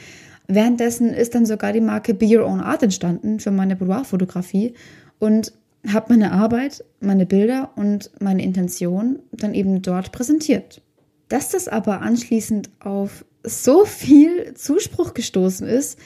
Währenddessen 0.47 1.13
ist 1.13 1.35
dann 1.35 1.45
sogar 1.45 1.73
die 1.73 1.81
Marke 1.81 2.13
Be 2.13 2.37
Your 2.37 2.45
Own 2.45 2.59
Art 2.59 2.83
entstanden 2.83 3.39
für 3.39 3.51
meine 3.51 3.75
Boudoir-Fotografie 3.75 4.73
und 5.19 5.53
habe 5.87 6.13
meine 6.13 6.31
Arbeit, 6.31 6.83
meine 6.99 7.25
Bilder 7.25 7.71
und 7.75 8.11
meine 8.19 8.43
Intention 8.43 9.19
dann 9.31 9.53
eben 9.53 9.81
dort 9.81 10.11
präsentiert. 10.11 10.81
Dass 11.29 11.49
das 11.49 11.67
aber 11.67 12.01
anschließend 12.01 12.69
auf 12.79 13.25
so 13.43 13.85
viel 13.85 14.53
Zuspruch 14.53 15.13
gestoßen 15.13 15.67
ist, 15.67 15.97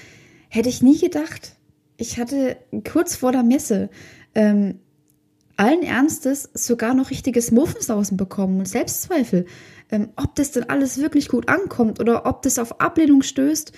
hätte 0.49 0.69
ich 0.69 0.81
nie 0.81 0.97
gedacht. 0.97 1.55
Ich 1.97 2.19
hatte 2.19 2.57
kurz 2.89 3.15
vor 3.15 3.31
der 3.31 3.43
Messe 3.43 3.89
ähm, 4.35 4.79
allen 5.55 5.81
Ernstes 5.81 6.49
sogar 6.53 6.93
noch 6.93 7.09
richtiges 7.09 7.51
Muffensausen 7.51 8.17
bekommen 8.17 8.59
und 8.59 8.67
Selbstzweifel, 8.67 9.45
ähm, 9.91 10.09
ob 10.15 10.35
das 10.35 10.51
denn 10.51 10.69
alles 10.69 10.99
wirklich 10.99 11.27
gut 11.27 11.49
ankommt 11.49 11.99
oder 11.99 12.25
ob 12.25 12.43
das 12.43 12.59
auf 12.59 12.79
Ablehnung 12.79 13.23
stößt 13.23 13.71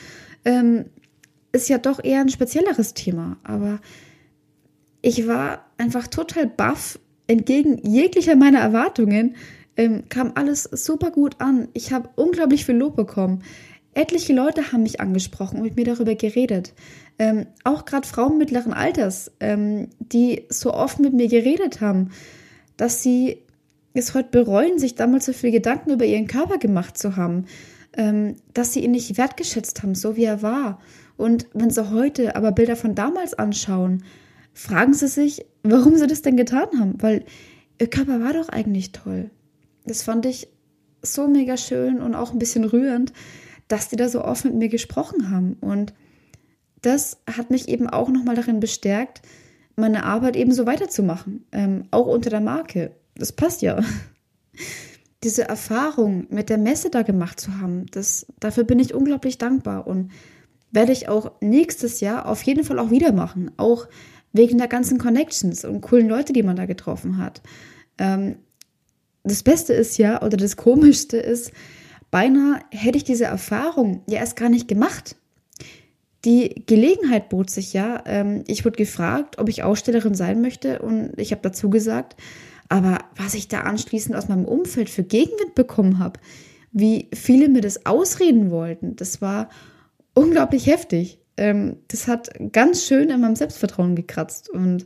ähm, 0.46 0.86
ist 1.52 1.70
ja 1.70 1.78
doch 1.78 2.04
eher 2.04 2.22
ein 2.22 2.30
spezielleres 2.30 2.94
Thema. 2.94 3.38
Aber 3.44 3.80
ich 5.02 5.28
war 5.28 5.66
einfach 5.78 6.08
total 6.08 6.48
baff. 6.48 7.00
Entgegen 7.28 7.78
jeglicher 7.86 8.36
meiner 8.36 8.60
Erwartungen 8.60 9.36
ähm, 9.78 10.04
kam 10.10 10.34
alles 10.36 10.64
super 10.64 11.12
gut 11.12 11.40
an. 11.40 11.70
Ich 11.74 11.94
habe 11.94 12.10
unglaublich 12.16 12.66
viel 12.66 12.76
Lob 12.76 12.96
bekommen. 12.96 13.44
Etliche 13.94 14.34
Leute 14.34 14.72
haben 14.72 14.84
mich 14.84 15.02
angesprochen 15.02 15.58
und 15.58 15.64
mit 15.64 15.76
mir 15.76 15.86
darüber 15.86 16.16
geredet. 16.16 16.74
Ähm, 17.18 17.48
auch 17.64 17.86
gerade 17.86 18.08
Frauen 18.08 18.38
mittleren 18.38 18.74
Alters, 18.74 19.32
ähm, 19.40 19.90
die 20.00 20.46
so 20.50 20.74
oft 20.74 21.00
mit 21.00 21.14
mir 21.14 21.28
geredet 21.28 21.82
haben, 21.82 22.12
dass 22.78 23.04
sie 23.04 23.40
es 23.94 24.14
heute 24.14 24.30
bereuen, 24.30 24.80
sich 24.80 24.96
damals 24.96 25.26
so 25.26 25.34
viel 25.34 25.52
Gedanken 25.52 25.92
über 25.92 26.06
ihren 26.06 26.28
Körper 26.28 26.58
gemacht 26.58 26.98
zu 26.98 27.16
haben 27.16 27.46
ähm, 27.94 28.36
dass 28.54 28.74
sie 28.74 28.84
ihn 28.84 28.92
nicht 28.92 29.18
wertgeschätzt 29.18 29.82
haben, 29.84 29.96
so 29.96 30.16
wie 30.16 30.24
er 30.24 30.42
war. 30.42 30.80
Und 31.18 31.48
wenn 31.54 31.70
sie 31.70 31.92
heute 31.92 32.36
aber 32.36 32.52
Bilder 32.52 32.76
von 32.76 32.96
damals 32.96 33.34
anschauen, 33.34 34.04
fragen 34.54 34.94
sie 34.94 35.08
sich, 35.08 35.46
warum 35.64 35.98
sie 35.98 36.08
das 36.08 36.22
denn 36.22 36.38
getan 36.38 36.68
haben, 36.80 37.02
weil 37.02 37.26
ihr 37.80 37.90
Körper 37.90 38.22
war 38.22 38.34
doch 38.34 38.50
eigentlich 38.50 38.92
toll. 38.92 39.30
Das 39.86 40.04
fand 40.04 40.26
ich 40.26 40.48
so 41.02 41.28
mega 41.28 41.58
schön 41.58 42.02
und 42.02 42.16
auch 42.16 42.32
ein 42.32 42.40
bisschen 42.40 42.64
rührend, 42.64 43.14
dass 43.70 43.88
die 43.88 43.96
da 43.96 44.10
so 44.10 44.24
offen 44.26 44.52
mit 44.52 44.60
mir 44.60 44.70
gesprochen 44.70 45.32
haben. 45.32 45.54
Und 45.62 45.94
das 46.82 47.22
hat 47.34 47.50
mich 47.50 47.70
eben 47.70 47.90
auch 47.90 48.10
nochmal 48.10 48.36
darin 48.36 48.60
bestärkt, 48.60 49.22
meine 49.78 50.04
Arbeit 50.04 50.36
eben 50.36 50.52
so 50.52 50.66
weiterzumachen, 50.66 51.46
ähm, 51.54 51.86
auch 51.92 52.08
unter 52.08 52.30
der 52.30 52.42
Marke. 52.42 52.92
Das 53.16 53.32
passt 53.32 53.62
ja 53.62 53.80
diese 55.24 55.48
Erfahrung 55.48 56.28
mit 56.30 56.50
der 56.50 56.58
Messe 56.58 56.90
da 56.90 57.04
gemacht 57.04 57.40
zu 57.40 57.60
haben, 57.60 57.86
das, 57.92 58.26
dafür 58.40 58.66
bin 58.66 58.80
ich 58.80 58.94
unglaublich 58.94 59.38
dankbar 59.38 59.88
und 59.88 60.12
werde 60.72 60.92
ich 60.92 61.08
auch 61.08 61.32
nächstes 61.42 62.00
Jahr 62.00 62.28
auf 62.28 62.44
jeden 62.44 62.64
Fall 62.64 62.80
auch 62.80 62.92
wieder 62.92 63.12
machen. 63.12 63.52
Auch 63.58 63.88
wegen 64.34 64.58
der 64.58 64.68
ganzen 64.68 64.98
Connections 64.98 65.66
und 65.66 65.82
coolen 65.82 66.08
Leute, 66.08 66.34
die 66.34 66.44
man 66.44 66.56
da 66.56 66.66
getroffen 66.66 67.18
hat. 67.18 67.42
Ähm, 67.98 68.36
das 69.24 69.44
Beste 69.44 69.74
ist 69.74 69.98
ja, 69.98 70.22
oder 70.22 70.38
das 70.38 70.56
Komischste 70.56 71.18
ist, 71.18 71.52
beinahe 72.12 72.60
hätte 72.72 72.98
ich 72.98 73.04
diese 73.04 73.26
Erfahrung 73.26 74.02
ja 74.08 74.20
erst 74.20 74.36
gar 74.36 74.50
nicht 74.50 74.68
gemacht. 74.68 75.16
Die 76.26 76.64
Gelegenheit 76.66 77.30
bot 77.30 77.50
sich 77.50 77.74
ja. 77.74 78.04
Ähm, 78.06 78.44
ich 78.48 78.66
wurde 78.66 78.78
gefragt, 78.78 79.40
ob 79.40 79.48
ich 79.48 79.64
Ausstellerin 79.64 80.16
sein 80.16 80.42
möchte 80.42 80.80
und 80.80 81.14
ich 81.18 81.32
habe 81.32 81.42
dazu 81.42 81.70
gesagt, 81.70 82.16
aber 82.68 83.00
was 83.16 83.34
ich 83.34 83.48
da 83.48 83.62
anschließend 83.62 84.16
aus 84.16 84.28
meinem 84.28 84.46
Umfeld 84.46 84.90
für 84.90 85.04
Gegenwind 85.04 85.56
bekommen 85.56 86.00
habe, 86.00 86.20
wie 86.72 87.10
viele 87.14 87.50
mir 87.50 87.62
das 87.62 87.86
ausreden 87.86 88.52
wollten, 88.52 88.96
das 88.96 89.22
war 89.22 89.50
unglaublich 90.14 90.68
heftig. 90.68 91.20
Ähm, 91.38 91.78
das 91.88 92.08
hat 92.08 92.30
ganz 92.52 92.86
schön 92.86 93.10
in 93.10 93.22
meinem 93.22 93.36
Selbstvertrauen 93.36 93.96
gekratzt. 93.96 94.50
Und 94.50 94.86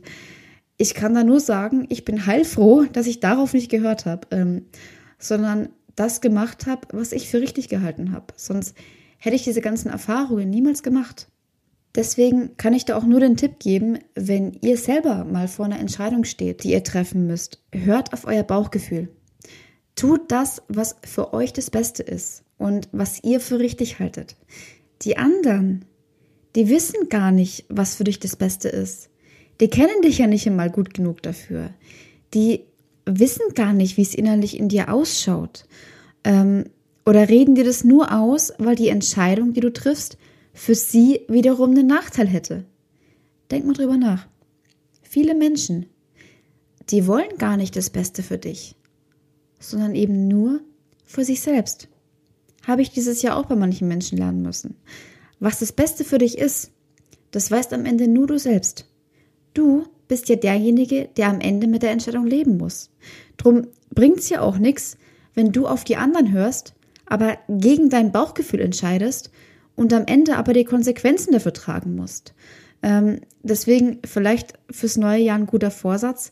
ich 0.76 0.94
kann 0.94 1.14
da 1.14 1.24
nur 1.24 1.40
sagen, 1.40 1.86
ich 1.90 2.04
bin 2.04 2.26
heilfroh, 2.26 2.84
dass 2.92 3.06
ich 3.06 3.20
darauf 3.20 3.52
nicht 3.52 3.70
gehört 3.70 4.06
habe, 4.06 4.28
ähm, 4.30 4.66
sondern 5.18 5.68
das 5.96 6.20
gemacht 6.20 6.66
habe, 6.66 6.88
was 6.92 7.12
ich 7.12 7.28
für 7.28 7.40
richtig 7.40 7.68
gehalten 7.68 8.12
habe. 8.12 8.26
Sonst 8.36 8.76
hätte 9.18 9.36
ich 9.36 9.44
diese 9.44 9.60
ganzen 9.60 9.88
Erfahrungen 9.88 10.50
niemals 10.50 10.82
gemacht. 10.82 11.28
Deswegen 11.94 12.56
kann 12.56 12.74
ich 12.74 12.84
da 12.84 12.96
auch 12.96 13.04
nur 13.04 13.20
den 13.20 13.36
Tipp 13.36 13.60
geben, 13.60 13.98
wenn 14.14 14.58
ihr 14.62 14.76
selber 14.76 15.24
mal 15.24 15.46
vor 15.46 15.64
einer 15.64 15.78
Entscheidung 15.78 16.24
steht, 16.24 16.64
die 16.64 16.72
ihr 16.72 16.82
treffen 16.82 17.26
müsst, 17.26 17.62
hört 17.72 18.12
auf 18.12 18.24
euer 18.24 18.42
Bauchgefühl. 18.42 19.08
Tut 19.94 20.32
das, 20.32 20.62
was 20.68 20.96
für 21.04 21.32
euch 21.32 21.52
das 21.52 21.70
Beste 21.70 22.02
ist 22.02 22.42
und 22.58 22.88
was 22.90 23.22
ihr 23.22 23.38
für 23.38 23.60
richtig 23.60 24.00
haltet. 24.00 24.34
Die 25.02 25.16
anderen, 25.16 25.84
die 26.56 26.68
wissen 26.68 27.08
gar 27.08 27.30
nicht, 27.30 27.64
was 27.68 27.94
für 27.94 28.04
dich 28.04 28.18
das 28.18 28.34
Beste 28.34 28.68
ist. 28.68 29.08
Die 29.60 29.68
kennen 29.68 30.02
dich 30.02 30.18
ja 30.18 30.26
nicht 30.26 30.48
einmal 30.48 30.70
gut 30.70 30.94
genug 30.94 31.22
dafür. 31.22 31.70
Die 32.34 32.64
wissen 33.06 33.54
gar 33.54 33.72
nicht, 33.72 33.96
wie 33.96 34.02
es 34.02 34.14
innerlich 34.14 34.58
in 34.58 34.68
dir 34.68 34.92
ausschaut. 34.92 35.66
Ähm, 36.24 36.64
oder 37.06 37.28
reden 37.28 37.54
dir 37.54 37.64
das 37.64 37.84
nur 37.84 38.12
aus, 38.12 38.52
weil 38.58 38.76
die 38.76 38.88
Entscheidung, 38.88 39.52
die 39.52 39.60
du 39.60 39.72
triffst, 39.72 40.16
für 40.52 40.74
sie 40.74 41.20
wiederum 41.28 41.74
den 41.74 41.86
Nachteil 41.86 42.26
hätte. 42.26 42.64
Denk 43.50 43.66
mal 43.66 43.74
drüber 43.74 43.96
nach. 43.96 44.26
Viele 45.02 45.34
Menschen, 45.34 45.86
die 46.90 47.06
wollen 47.06 47.36
gar 47.38 47.56
nicht 47.56 47.76
das 47.76 47.90
Beste 47.90 48.22
für 48.22 48.38
dich, 48.38 48.76
sondern 49.58 49.94
eben 49.94 50.28
nur 50.28 50.60
für 51.04 51.24
sich 51.24 51.40
selbst. 51.40 51.88
Habe 52.66 52.82
ich 52.82 52.90
dieses 52.90 53.20
Jahr 53.22 53.36
auch 53.36 53.46
bei 53.46 53.56
manchen 53.56 53.88
Menschen 53.88 54.16
lernen 54.16 54.42
müssen. 54.42 54.76
Was 55.40 55.58
das 55.58 55.72
Beste 55.72 56.04
für 56.04 56.18
dich 56.18 56.38
ist, 56.38 56.70
das 57.30 57.50
weißt 57.50 57.72
am 57.74 57.84
Ende 57.84 58.08
nur 58.08 58.26
du 58.26 58.38
selbst. 58.38 58.88
Du 59.52 59.86
bist 60.08 60.28
ja 60.28 60.36
derjenige, 60.36 61.08
der 61.16 61.28
am 61.28 61.40
Ende 61.40 61.66
mit 61.66 61.82
der 61.82 61.90
Entscheidung 61.90 62.26
leben 62.26 62.56
muss. 62.56 62.90
Drum 63.36 63.66
bringt's 63.94 64.28
ja 64.28 64.40
auch 64.40 64.58
nichts, 64.58 64.96
wenn 65.34 65.52
du 65.52 65.66
auf 65.66 65.84
die 65.84 65.96
anderen 65.96 66.32
hörst, 66.32 66.74
aber 67.06 67.38
gegen 67.48 67.90
dein 67.90 68.12
Bauchgefühl 68.12 68.60
entscheidest 68.60 69.30
und 69.76 69.92
am 69.92 70.04
Ende 70.06 70.36
aber 70.36 70.52
die 70.52 70.64
Konsequenzen 70.64 71.32
dafür 71.32 71.52
tragen 71.52 71.96
musst. 71.96 72.34
Ähm, 72.82 73.20
deswegen 73.42 73.98
vielleicht 74.04 74.54
fürs 74.70 74.96
neue 74.96 75.22
Jahr 75.22 75.38
ein 75.38 75.46
guter 75.46 75.70
Vorsatz. 75.70 76.30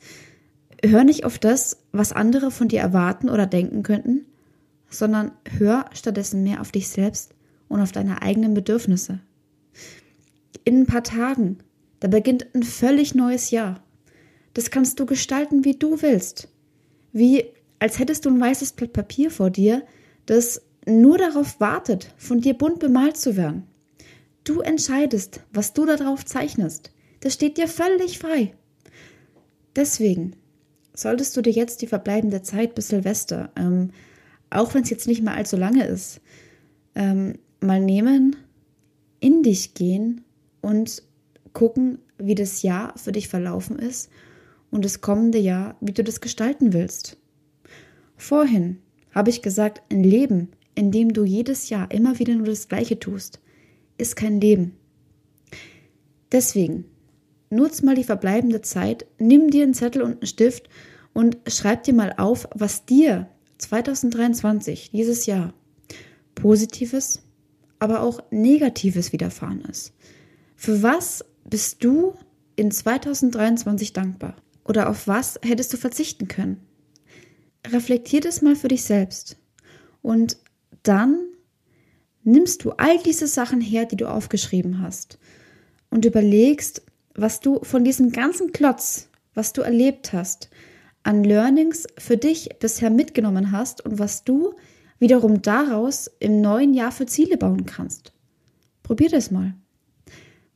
Hör 0.84 1.04
nicht 1.04 1.24
auf 1.24 1.38
das, 1.38 1.78
was 1.92 2.12
andere 2.12 2.50
von 2.50 2.68
dir 2.68 2.80
erwarten 2.80 3.28
oder 3.28 3.46
denken 3.46 3.82
könnten, 3.82 4.26
sondern 4.90 5.32
hör 5.58 5.86
stattdessen 5.92 6.42
mehr 6.42 6.60
auf 6.60 6.72
dich 6.72 6.88
selbst 6.88 7.34
und 7.68 7.80
auf 7.80 7.92
deine 7.92 8.22
eigenen 8.22 8.54
Bedürfnisse. 8.54 9.20
In 10.64 10.80
ein 10.80 10.86
paar 10.86 11.02
Tagen, 11.02 11.58
da 12.02 12.08
beginnt 12.08 12.52
ein 12.52 12.64
völlig 12.64 13.14
neues 13.14 13.52
Jahr. 13.52 13.80
Das 14.54 14.72
kannst 14.72 14.98
du 14.98 15.06
gestalten, 15.06 15.64
wie 15.64 15.76
du 15.76 16.02
willst. 16.02 16.48
Wie 17.12 17.44
als 17.78 18.00
hättest 18.00 18.24
du 18.24 18.30
ein 18.30 18.40
weißes 18.40 18.72
Blatt 18.72 18.92
Papier 18.92 19.30
vor 19.30 19.50
dir, 19.50 19.84
das 20.26 20.62
nur 20.84 21.16
darauf 21.16 21.60
wartet, 21.60 22.12
von 22.16 22.40
dir 22.40 22.54
bunt 22.54 22.80
bemalt 22.80 23.16
zu 23.16 23.36
werden. 23.36 23.68
Du 24.42 24.62
entscheidest, 24.62 25.42
was 25.52 25.74
du 25.74 25.86
darauf 25.86 26.24
zeichnest. 26.24 26.90
Das 27.20 27.34
steht 27.34 27.56
dir 27.56 27.68
völlig 27.68 28.18
frei. 28.18 28.52
Deswegen 29.76 30.34
solltest 30.94 31.36
du 31.36 31.40
dir 31.40 31.52
jetzt 31.52 31.82
die 31.82 31.86
verbleibende 31.86 32.42
Zeit 32.42 32.74
bis 32.74 32.88
Silvester, 32.88 33.52
ähm, 33.54 33.90
auch 34.50 34.74
wenn 34.74 34.82
es 34.82 34.90
jetzt 34.90 35.06
nicht 35.06 35.22
mehr 35.22 35.36
allzu 35.36 35.56
lange 35.56 35.86
ist, 35.86 36.20
ähm, 36.96 37.38
mal 37.60 37.80
nehmen, 37.80 38.34
in 39.20 39.44
dich 39.44 39.74
gehen 39.74 40.24
und 40.62 41.04
gucken, 41.52 41.98
wie 42.18 42.34
das 42.34 42.62
Jahr 42.62 42.96
für 42.96 43.12
dich 43.12 43.28
verlaufen 43.28 43.78
ist 43.78 44.10
und 44.70 44.84
das 44.84 45.00
kommende 45.00 45.38
Jahr, 45.38 45.76
wie 45.80 45.92
du 45.92 46.02
das 46.02 46.20
gestalten 46.20 46.72
willst. 46.72 47.16
Vorhin 48.16 48.78
habe 49.12 49.30
ich 49.30 49.42
gesagt, 49.42 49.82
ein 49.90 50.02
Leben, 50.02 50.48
in 50.74 50.90
dem 50.90 51.12
du 51.12 51.24
jedes 51.24 51.68
Jahr 51.68 51.90
immer 51.90 52.18
wieder 52.18 52.34
nur 52.34 52.46
das 52.46 52.68
Gleiche 52.68 52.98
tust, 52.98 53.40
ist 53.98 54.16
kein 54.16 54.40
Leben. 54.40 54.74
Deswegen, 56.30 56.86
nutz 57.50 57.82
mal 57.82 57.94
die 57.94 58.04
verbleibende 58.04 58.62
Zeit, 58.62 59.06
nimm 59.18 59.50
dir 59.50 59.64
einen 59.64 59.74
Zettel 59.74 60.02
und 60.02 60.12
einen 60.12 60.26
Stift 60.26 60.68
und 61.12 61.36
schreib 61.46 61.84
dir 61.84 61.92
mal 61.92 62.14
auf, 62.16 62.48
was 62.54 62.86
dir 62.86 63.28
2023, 63.58 64.90
dieses 64.92 65.26
Jahr, 65.26 65.52
Positives, 66.34 67.22
aber 67.78 68.00
auch 68.00 68.22
Negatives 68.30 69.12
widerfahren 69.12 69.60
ist. 69.62 69.92
Für 70.56 70.82
was 70.82 71.24
bist 71.44 71.82
du 71.84 72.14
in 72.56 72.70
2023 72.70 73.92
dankbar? 73.92 74.36
Oder 74.64 74.88
auf 74.88 75.08
was 75.08 75.38
hättest 75.42 75.72
du 75.72 75.76
verzichten 75.76 76.28
können? 76.28 76.66
Reflektier 77.66 78.20
das 78.20 78.42
mal 78.42 78.56
für 78.56 78.68
dich 78.68 78.84
selbst. 78.84 79.36
Und 80.02 80.36
dann 80.82 81.18
nimmst 82.24 82.64
du 82.64 82.70
all 82.72 82.98
diese 82.98 83.26
Sachen 83.26 83.60
her, 83.60 83.86
die 83.86 83.96
du 83.96 84.08
aufgeschrieben 84.08 84.80
hast 84.80 85.18
und 85.90 86.04
überlegst, 86.04 86.82
was 87.14 87.40
du 87.40 87.60
von 87.62 87.84
diesem 87.84 88.10
ganzen 88.12 88.52
Klotz, 88.52 89.08
was 89.34 89.52
du 89.52 89.62
erlebt 89.62 90.12
hast, 90.12 90.50
an 91.02 91.24
Learnings 91.24 91.86
für 91.98 92.16
dich 92.16 92.48
bisher 92.60 92.90
mitgenommen 92.90 93.52
hast 93.52 93.84
und 93.84 93.98
was 93.98 94.24
du 94.24 94.54
wiederum 94.98 95.42
daraus 95.42 96.10
im 96.20 96.40
neuen 96.40 96.74
Jahr 96.74 96.92
für 96.92 97.06
Ziele 97.06 97.36
bauen 97.36 97.66
kannst. 97.66 98.12
Probier 98.82 99.10
das 99.10 99.30
mal. 99.30 99.54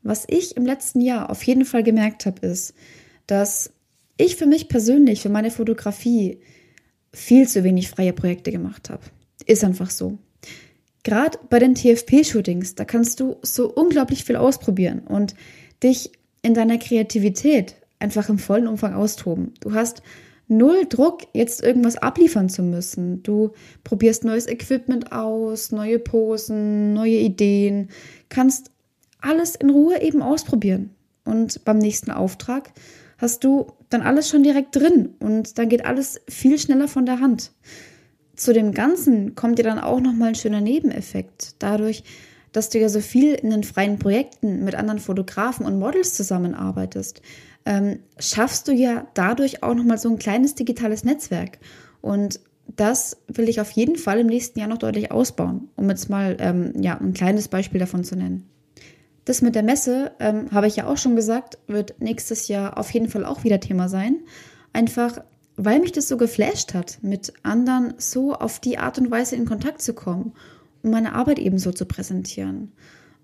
Was 0.07 0.25
ich 0.29 0.57
im 0.57 0.65
letzten 0.65 1.01
Jahr 1.01 1.31
auf 1.31 1.43
jeden 1.43 1.65
Fall 1.65 1.83
gemerkt 1.83 2.27
habe, 2.27 2.47
ist, 2.47 2.75
dass 3.27 3.73
ich 4.17 4.37
für 4.37 4.47
mich 4.47 4.69
persönlich, 4.69 5.21
für 5.21 5.29
meine 5.29 5.51
Fotografie, 5.51 6.39
viel 7.13 7.49
zu 7.49 7.65
wenig 7.65 7.89
freie 7.89 8.13
Projekte 8.13 8.53
gemacht 8.53 8.89
habe. 8.89 9.03
Ist 9.47 9.65
einfach 9.65 9.91
so. 9.91 10.19
Gerade 11.03 11.39
bei 11.51 11.59
den 11.59 11.75
TFP-Shootings, 11.75 12.77
da 12.77 12.85
kannst 12.85 13.19
du 13.19 13.37
so 13.43 13.73
unglaublich 13.73 14.25
viel 14.25 14.37
ausprobieren 14.37 15.01
und 15.01 15.35
dich 15.83 16.13
in 16.43 16.55
deiner 16.55 16.79
Kreativität 16.79 17.75
einfach 17.99 18.29
im 18.29 18.39
vollen 18.39 18.69
Umfang 18.69 18.95
austoben. 18.95 19.55
Du 19.61 19.75
hast 19.75 20.03
null 20.47 20.87
Druck, 20.89 21.23
jetzt 21.33 21.65
irgendwas 21.65 21.97
abliefern 21.97 22.49
zu 22.49 22.63
müssen. 22.63 23.25
Du 23.25 23.53
probierst 23.83 24.25
neues 24.25 24.47
Equipment 24.47 25.11
aus, 25.11 25.73
neue 25.73 25.99
Posen, 25.99 26.93
neue 26.93 27.19
Ideen, 27.19 27.89
kannst 28.29 28.71
alles 29.21 29.55
in 29.55 29.71
Ruhe 29.71 30.01
eben 30.01 30.23
ausprobieren. 30.23 30.91
Und 31.25 31.65
beim 31.65 31.79
nächsten 31.79 32.11
Auftrag 32.11 32.73
hast 33.19 33.45
du 33.45 33.67
dann 33.89 34.03
alles 34.03 34.29
schon 34.29 34.43
direkt 34.43 34.77
drin 34.77 35.15
und 35.21 35.59
dann 35.59 35.69
geht 35.69 35.85
alles 35.85 36.21
viel 36.29 36.59
schneller 36.59 36.89
von 36.89 37.07
der 37.07 37.21
Hand. 37.21 37.53
Zu 38.35 38.53
dem 38.53 38.73
Ganzen 38.73 39.35
kommt 39.35 39.59
dir 39.59 39.63
dann 39.63 39.79
auch 39.79 40.01
nochmal 40.01 40.29
ein 40.29 40.35
schöner 40.35 40.61
Nebeneffekt. 40.61 41.57
Dadurch, 41.59 42.05
dass 42.53 42.69
du 42.69 42.79
ja 42.79 42.89
so 42.89 43.01
viel 43.01 43.35
in 43.35 43.51
den 43.51 43.65
freien 43.65 43.99
Projekten 43.99 44.65
mit 44.65 44.75
anderen 44.75 44.99
Fotografen 44.99 45.65
und 45.65 45.79
Models 45.79 46.15
zusammenarbeitest, 46.15 47.23
ähm, 47.65 48.01
schaffst 48.19 48.69
du 48.69 48.73
ja 48.73 49.07
dadurch 49.15 49.63
auch 49.63 49.75
nochmal 49.75 49.99
so 49.99 50.11
ein 50.11 50.19
kleines 50.19 50.55
digitales 50.55 51.05
Netzwerk. 51.05 51.59
Und 52.03 52.41
das 52.77 53.17
will 53.29 53.49
ich 53.49 53.61
auf 53.61 53.71
jeden 53.71 53.97
Fall 53.97 54.21
im 54.21 54.27
nächsten 54.27 54.59
Jahr 54.59 54.69
noch 54.69 54.79
deutlich 54.79 55.11
ausbauen, 55.11 55.69
um 55.77 55.89
jetzt 55.89 56.11
mal 56.11 56.37
ähm, 56.41 56.73
ja, 56.81 56.99
ein 56.99 57.15
kleines 57.15 57.49
Beispiel 57.49 57.81
davon 57.81 58.05
zu 58.05 58.17
nennen. 58.17 58.49
Das 59.27 59.43
mit 59.43 59.57
der 59.57 59.65
Messe, 59.65 60.13
ähm, 60.21 60.53
habe 60.53 60.69
ich 60.69 60.77
ja 60.77 60.87
auch 60.87 60.97
schon 60.97 61.17
gesagt, 61.17 61.59
wird 61.67 62.01
nächstes 62.01 62.47
Jahr 62.47 62.79
auf 62.79 62.91
jeden 62.91 63.09
Fall 63.09 63.27
auch 63.27 63.43
wieder 63.43 63.59
Thema 63.59 63.89
sein. 63.89 64.21
Einfach, 64.73 65.19
weil 65.57 65.81
mich 65.81 65.91
das 65.91 66.07
so 66.07 66.17
geflasht 66.17 66.75
hat, 66.75 66.99
mit 67.03 67.33
anderen 67.43 67.95
so 67.99 68.35
auf 68.35 68.61
die 68.61 68.79
Art 68.79 68.99
und 68.99 69.11
Weise 69.11 69.35
in 69.35 69.45
Kontakt 69.45 69.83
zu 69.83 69.95
kommen 69.95 70.33
und 70.83 70.93
meine 70.93 71.15
Arbeit 71.15 71.41
eben 71.41 71.59
so 71.59 71.73
zu 71.73 71.87
präsentieren. 71.87 72.71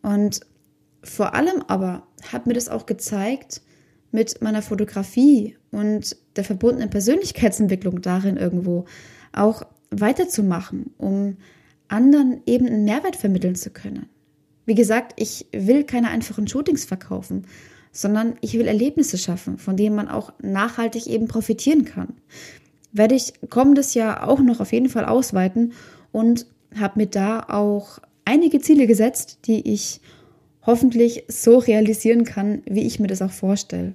Und 0.02 0.40
vor 1.04 1.34
allem 1.34 1.62
aber 1.68 2.02
hat 2.32 2.46
mir 2.46 2.54
das 2.54 2.68
auch 2.68 2.86
gezeigt, 2.86 3.62
mit 4.10 4.42
meiner 4.42 4.60
Fotografie 4.60 5.56
und 5.70 6.16
der 6.34 6.44
verbundenen 6.44 6.90
Persönlichkeitsentwicklung 6.90 8.02
darin 8.02 8.36
irgendwo 8.36 8.86
auch 9.32 9.62
weiterzumachen, 9.90 10.90
um 10.98 11.36
anderen 11.86 12.42
eben 12.46 12.66
einen 12.66 12.84
Mehrwert 12.84 13.14
vermitteln 13.14 13.54
zu 13.54 13.70
können. 13.70 14.08
Wie 14.64 14.74
gesagt, 14.74 15.12
ich 15.16 15.46
will 15.52 15.84
keine 15.84 16.08
einfachen 16.08 16.46
Shootings 16.46 16.84
verkaufen, 16.84 17.46
sondern 17.90 18.34
ich 18.40 18.54
will 18.54 18.66
Erlebnisse 18.66 19.18
schaffen, 19.18 19.58
von 19.58 19.76
denen 19.76 19.96
man 19.96 20.08
auch 20.08 20.32
nachhaltig 20.40 21.06
eben 21.06 21.28
profitieren 21.28 21.84
kann. 21.84 22.14
Werde 22.92 23.14
ich 23.14 23.34
kommendes 23.50 23.94
Jahr 23.94 24.28
auch 24.28 24.40
noch 24.40 24.60
auf 24.60 24.72
jeden 24.72 24.88
Fall 24.88 25.04
ausweiten 25.04 25.72
und 26.10 26.46
habe 26.78 27.00
mir 27.00 27.06
da 27.06 27.40
auch 27.48 27.98
einige 28.24 28.60
Ziele 28.60 28.86
gesetzt, 28.86 29.40
die 29.46 29.72
ich 29.72 30.00
hoffentlich 30.64 31.24
so 31.28 31.58
realisieren 31.58 32.24
kann, 32.24 32.62
wie 32.66 32.86
ich 32.86 33.00
mir 33.00 33.08
das 33.08 33.22
auch 33.22 33.30
vorstelle. 33.30 33.94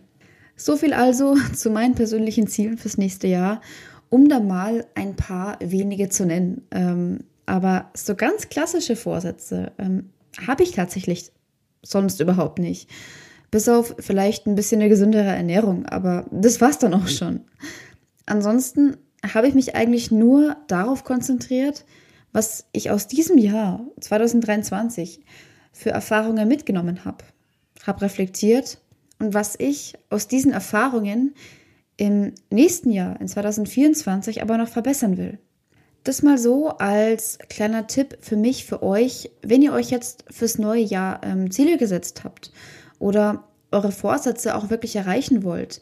So 0.55 0.75
viel 0.75 0.93
also 0.93 1.35
zu 1.55 1.69
meinen 1.69 1.95
persönlichen 1.95 2.47
Zielen 2.47 2.77
fürs 2.77 2.97
nächste 2.97 3.27
Jahr, 3.27 3.61
um 4.09 4.29
da 4.29 4.39
mal 4.39 4.85
ein 4.95 5.15
paar 5.15 5.57
wenige 5.61 6.09
zu 6.09 6.25
nennen. 6.25 6.63
Ähm, 6.71 7.19
aber 7.45 7.89
so 7.93 8.15
ganz 8.15 8.49
klassische 8.49 8.95
Vorsätze 8.95 9.71
ähm, 9.77 10.09
habe 10.45 10.63
ich 10.63 10.71
tatsächlich 10.71 11.31
sonst 11.83 12.19
überhaupt 12.19 12.59
nicht. 12.59 12.89
Bis 13.49 13.69
auf 13.69 13.95
vielleicht 13.99 14.45
ein 14.45 14.55
bisschen 14.55 14.81
eine 14.81 14.89
gesündere 14.89 15.29
Ernährung, 15.29 15.85
aber 15.85 16.25
das 16.31 16.59
war's 16.59 16.79
dann 16.79 16.93
auch 16.93 17.07
schon. 17.07 17.41
Ansonsten 18.25 18.97
habe 19.33 19.47
ich 19.47 19.55
mich 19.55 19.75
eigentlich 19.75 20.11
nur 20.11 20.57
darauf 20.67 21.03
konzentriert, 21.03 21.85
was 22.33 22.65
ich 22.71 22.91
aus 22.91 23.07
diesem 23.07 23.37
Jahr 23.37 23.85
2023 23.99 25.21
für 25.71 25.91
Erfahrungen 25.91 26.47
mitgenommen 26.47 27.05
habe. 27.05 27.23
Habe 27.85 28.01
reflektiert 28.01 28.79
und 29.19 29.33
was 29.33 29.55
ich 29.57 29.93
aus 30.09 30.27
diesen 30.27 30.51
Erfahrungen 30.51 31.33
im 31.95 32.33
nächsten 32.51 32.91
Jahr, 32.91 33.19
in 33.19 33.27
2024, 33.27 34.41
aber 34.41 34.57
noch 34.57 34.67
verbessern 34.67 35.17
will. 35.17 35.39
Das 36.07 36.23
mal 36.23 36.37
so 36.37 36.69
als 36.69 37.37
kleiner 37.49 37.85
Tipp 37.85 38.19
für 38.21 38.37
mich, 38.37 38.63
für 38.63 38.81
euch, 38.81 39.29
wenn 39.41 39.61
ihr 39.61 39.73
euch 39.73 39.89
jetzt 39.89 40.23
fürs 40.31 40.57
neue 40.57 40.81
Jahr 40.81 41.19
ähm, 41.21 41.51
Ziele 41.51 41.77
gesetzt 41.77 42.23
habt 42.23 42.53
oder 42.97 43.43
eure 43.73 43.91
Vorsätze 43.91 44.55
auch 44.55 44.69
wirklich 44.69 44.95
erreichen 44.95 45.43
wollt. 45.43 45.81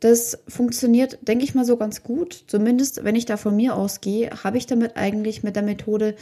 Das 0.00 0.42
funktioniert, 0.46 1.26
denke 1.26 1.44
ich 1.44 1.54
mal, 1.54 1.64
so 1.64 1.78
ganz 1.78 2.02
gut. 2.02 2.44
Zumindest, 2.48 3.02
wenn 3.02 3.16
ich 3.16 3.24
da 3.24 3.38
von 3.38 3.56
mir 3.56 3.74
ausgehe, 3.74 4.28
habe 4.44 4.58
ich 4.58 4.66
damit 4.66 4.98
eigentlich 4.98 5.42
mit 5.42 5.56
der 5.56 5.62
Methode, 5.62 6.16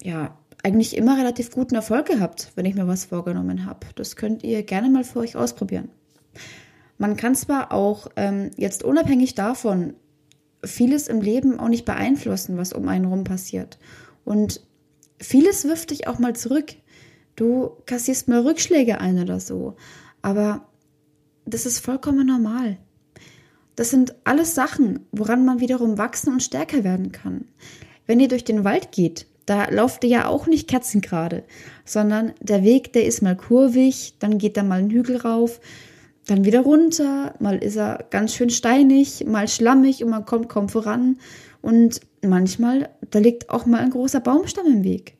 ja, 0.00 0.38
eigentlich 0.62 0.96
immer 0.96 1.18
relativ 1.18 1.50
guten 1.50 1.74
Erfolg 1.74 2.06
gehabt, 2.06 2.52
wenn 2.54 2.64
ich 2.64 2.76
mir 2.76 2.86
was 2.86 3.06
vorgenommen 3.06 3.66
habe. 3.66 3.88
Das 3.96 4.14
könnt 4.14 4.44
ihr 4.44 4.62
gerne 4.62 4.88
mal 4.88 5.02
für 5.02 5.18
euch 5.18 5.34
ausprobieren. 5.34 5.88
Man 6.96 7.16
kann 7.16 7.34
zwar 7.34 7.72
auch 7.72 8.06
ähm, 8.14 8.52
jetzt 8.56 8.84
unabhängig 8.84 9.34
davon 9.34 9.94
vieles 10.64 11.08
im 11.08 11.20
Leben 11.20 11.58
auch 11.58 11.68
nicht 11.68 11.84
beeinflussen, 11.84 12.56
was 12.56 12.72
um 12.72 12.88
einen 12.88 13.06
rum 13.06 13.24
passiert. 13.24 13.78
Und 14.24 14.60
vieles 15.20 15.64
wirft 15.64 15.90
dich 15.90 16.06
auch 16.06 16.18
mal 16.18 16.34
zurück. 16.34 16.74
Du 17.36 17.70
kassierst 17.86 18.28
mal 18.28 18.40
Rückschläge 18.40 19.00
ein 19.00 19.20
oder 19.20 19.40
so. 19.40 19.76
Aber 20.22 20.68
das 21.44 21.66
ist 21.66 21.78
vollkommen 21.78 22.26
normal. 22.26 22.78
Das 23.76 23.90
sind 23.90 24.16
alles 24.24 24.54
Sachen, 24.54 25.06
woran 25.12 25.44
man 25.44 25.60
wiederum 25.60 25.98
wachsen 25.98 26.32
und 26.32 26.42
stärker 26.42 26.82
werden 26.82 27.12
kann. 27.12 27.44
Wenn 28.06 28.18
ihr 28.18 28.28
durch 28.28 28.44
den 28.44 28.64
Wald 28.64 28.90
geht, 28.90 29.26
da 29.46 29.70
lauft 29.70 30.04
ihr 30.04 30.10
ja 30.10 30.26
auch 30.26 30.46
nicht 30.46 30.68
kerzengerade, 30.68 31.44
sondern 31.84 32.32
der 32.40 32.64
Weg, 32.64 32.92
der 32.92 33.06
ist 33.06 33.22
mal 33.22 33.36
kurvig, 33.36 34.16
dann 34.18 34.38
geht 34.38 34.56
da 34.56 34.62
mal 34.62 34.80
ein 34.80 34.90
Hügel 34.90 35.16
rauf, 35.16 35.60
dann 36.28 36.44
wieder 36.44 36.60
runter, 36.60 37.34
mal 37.40 37.56
ist 37.56 37.76
er 37.76 38.04
ganz 38.10 38.34
schön 38.34 38.50
steinig, 38.50 39.24
mal 39.26 39.48
schlammig 39.48 40.04
und 40.04 40.10
man 40.10 40.26
kommt 40.26 40.48
kaum 40.50 40.68
voran. 40.68 41.16
Und 41.62 42.00
manchmal, 42.22 42.90
da 43.10 43.18
liegt 43.18 43.48
auch 43.50 43.64
mal 43.64 43.80
ein 43.80 43.90
großer 43.90 44.20
Baumstamm 44.20 44.66
im 44.66 44.84
Weg. 44.84 45.16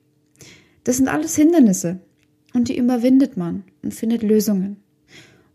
Das 0.84 0.98
sind 0.98 1.08
alles 1.08 1.34
Hindernisse 1.34 1.98
und 2.54 2.68
die 2.68 2.76
überwindet 2.76 3.38
man 3.38 3.64
und 3.82 3.94
findet 3.94 4.22
Lösungen. 4.22 4.76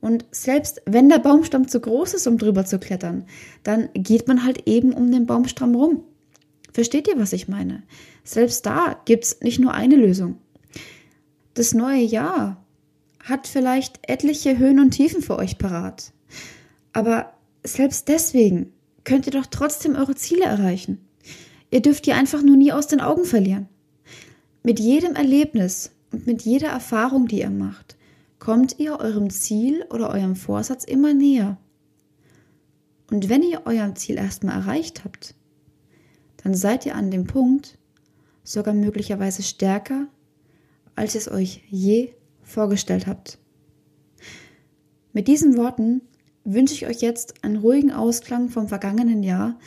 Und 0.01 0.25
selbst 0.31 0.81
wenn 0.85 1.07
der 1.07 1.19
Baumstamm 1.19 1.67
zu 1.67 1.79
groß 1.79 2.15
ist, 2.15 2.27
um 2.27 2.39
drüber 2.39 2.65
zu 2.65 2.79
klettern, 2.79 3.25
dann 3.63 3.89
geht 3.93 4.27
man 4.27 4.43
halt 4.43 4.67
eben 4.67 4.91
um 4.91 5.11
den 5.11 5.27
Baumstamm 5.27 5.75
rum. 5.75 6.03
Versteht 6.73 7.07
ihr, 7.07 7.19
was 7.19 7.31
ich 7.31 7.47
meine? 7.47 7.83
Selbst 8.23 8.65
da 8.65 8.99
gibt 9.05 9.23
es 9.25 9.41
nicht 9.41 9.59
nur 9.59 9.73
eine 9.75 9.95
Lösung. 9.95 10.37
Das 11.53 11.75
neue 11.75 12.01
Jahr 12.01 12.62
hat 13.23 13.47
vielleicht 13.47 13.99
etliche 14.07 14.57
Höhen 14.57 14.79
und 14.79 14.91
Tiefen 14.91 15.21
für 15.21 15.37
euch 15.37 15.57
parat. 15.57 16.13
Aber 16.91 17.33
selbst 17.63 18.07
deswegen 18.07 18.73
könnt 19.03 19.25
ihr 19.25 19.31
doch 19.31 19.47
trotzdem 19.47 19.95
eure 19.95 20.15
Ziele 20.15 20.45
erreichen. 20.45 20.99
Ihr 21.71 21.81
dürft 21.81 22.05
die 22.05 22.13
einfach 22.13 22.43
nur 22.43 22.57
nie 22.57 22.71
aus 22.71 22.87
den 22.87 23.01
Augen 23.01 23.25
verlieren. 23.25 23.67
Mit 24.61 24.79
jedem 24.79 25.15
Erlebnis 25.15 25.91
und 26.11 26.27
mit 26.27 26.43
jeder 26.43 26.69
Erfahrung, 26.69 27.27
die 27.27 27.39
ihr 27.39 27.49
macht, 27.49 27.97
kommt 28.39 28.79
ihr 28.79 28.99
eurem 28.99 29.29
Ziel 29.29 29.85
oder 29.89 30.09
eurem 30.09 30.35
Vorsatz 30.35 30.83
immer 30.83 31.13
näher. 31.13 31.57
Und 33.09 33.29
wenn 33.29 33.41
ihr 33.41 33.65
eurem 33.65 33.95
Ziel 33.95 34.17
erstmal 34.17 34.55
erreicht 34.55 35.03
habt, 35.03 35.33
dann 36.43 36.53
seid 36.53 36.85
ihr 36.85 36.95
an 36.95 37.09
dem 37.09 37.25
Punkt 37.25 37.77
sogar 38.43 38.73
möglicherweise 38.73 39.43
stärker, 39.43 40.07
als 40.95 41.15
ihr 41.15 41.21
es 41.21 41.31
euch 41.31 41.63
je 41.69 42.13
vorgestellt 42.43 43.07
habt. 43.07 43.39
Mit 45.13 45.27
diesen 45.27 45.57
Worten 45.57 46.01
wünsche 46.43 46.73
ich 46.73 46.87
euch 46.87 47.01
jetzt 47.01 47.43
einen 47.43 47.57
ruhigen 47.57 47.91
Ausklang 47.91 48.49
vom 48.49 48.67
vergangenen 48.67 49.23
Jahr 49.23 49.57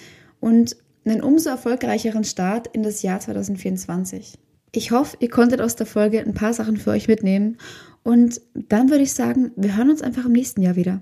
und 0.41 0.77
einen 1.05 1.23
umso 1.23 1.51
erfolgreicheren 1.51 2.25
Start 2.25 2.67
in 2.69 2.83
das 2.83 3.03
Jahr 3.03 3.21
2024. 3.21 4.39
Ich 4.73 4.91
hoffe, 4.91 5.17
ihr 5.21 5.31
konntet 5.31 5.61
aus 5.61 5.77
der 5.77 5.87
Folge 5.87 6.21
ein 6.21 6.35
paar 6.35 6.53
Sachen 6.53 6.77
für 6.77 6.91
euch 6.91 7.09
mitnehmen 7.09 7.57
und 8.03 8.41
dann 8.55 8.91
würde 8.91 9.05
ich 9.05 9.15
sagen, 9.15 9.53
wir 9.57 9.77
hören 9.77 9.91
uns 9.91 10.03
einfach 10.03 10.27
im 10.27 10.33
nächsten 10.33 10.63
Jahr 10.63 10.77
wieder. 10.77 11.01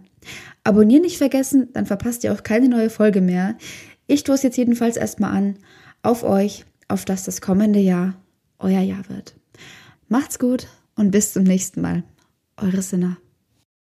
Abonnieren 0.63 1.03
nicht 1.03 1.19
vergessen, 1.19 1.69
dann 1.73 1.87
verpasst 1.87 2.23
ihr 2.23 2.33
auch 2.33 2.43
keine 2.43 2.69
neue 2.69 2.91
Folge 2.91 3.21
mehr. 3.21 3.57
Ich 4.07 4.21
stoße 4.21 4.47
jetzt 4.47 4.57
jedenfalls 4.57 4.97
erstmal 4.97 5.35
an 5.35 5.59
auf 6.03 6.23
euch, 6.23 6.67
auf 6.87 7.05
dass 7.05 7.25
das 7.25 7.41
kommende 7.41 7.81
Jahr 7.81 8.15
euer 8.59 8.81
Jahr 8.81 9.09
wird. 9.09 9.35
Macht's 10.09 10.39
gut 10.39 10.69
und 10.97 11.11
bis 11.11 11.33
zum 11.33 11.45
nächsten 11.45 11.81
Mal. 11.81 12.05
Eure 12.57 12.83
Sinner. 12.83 13.17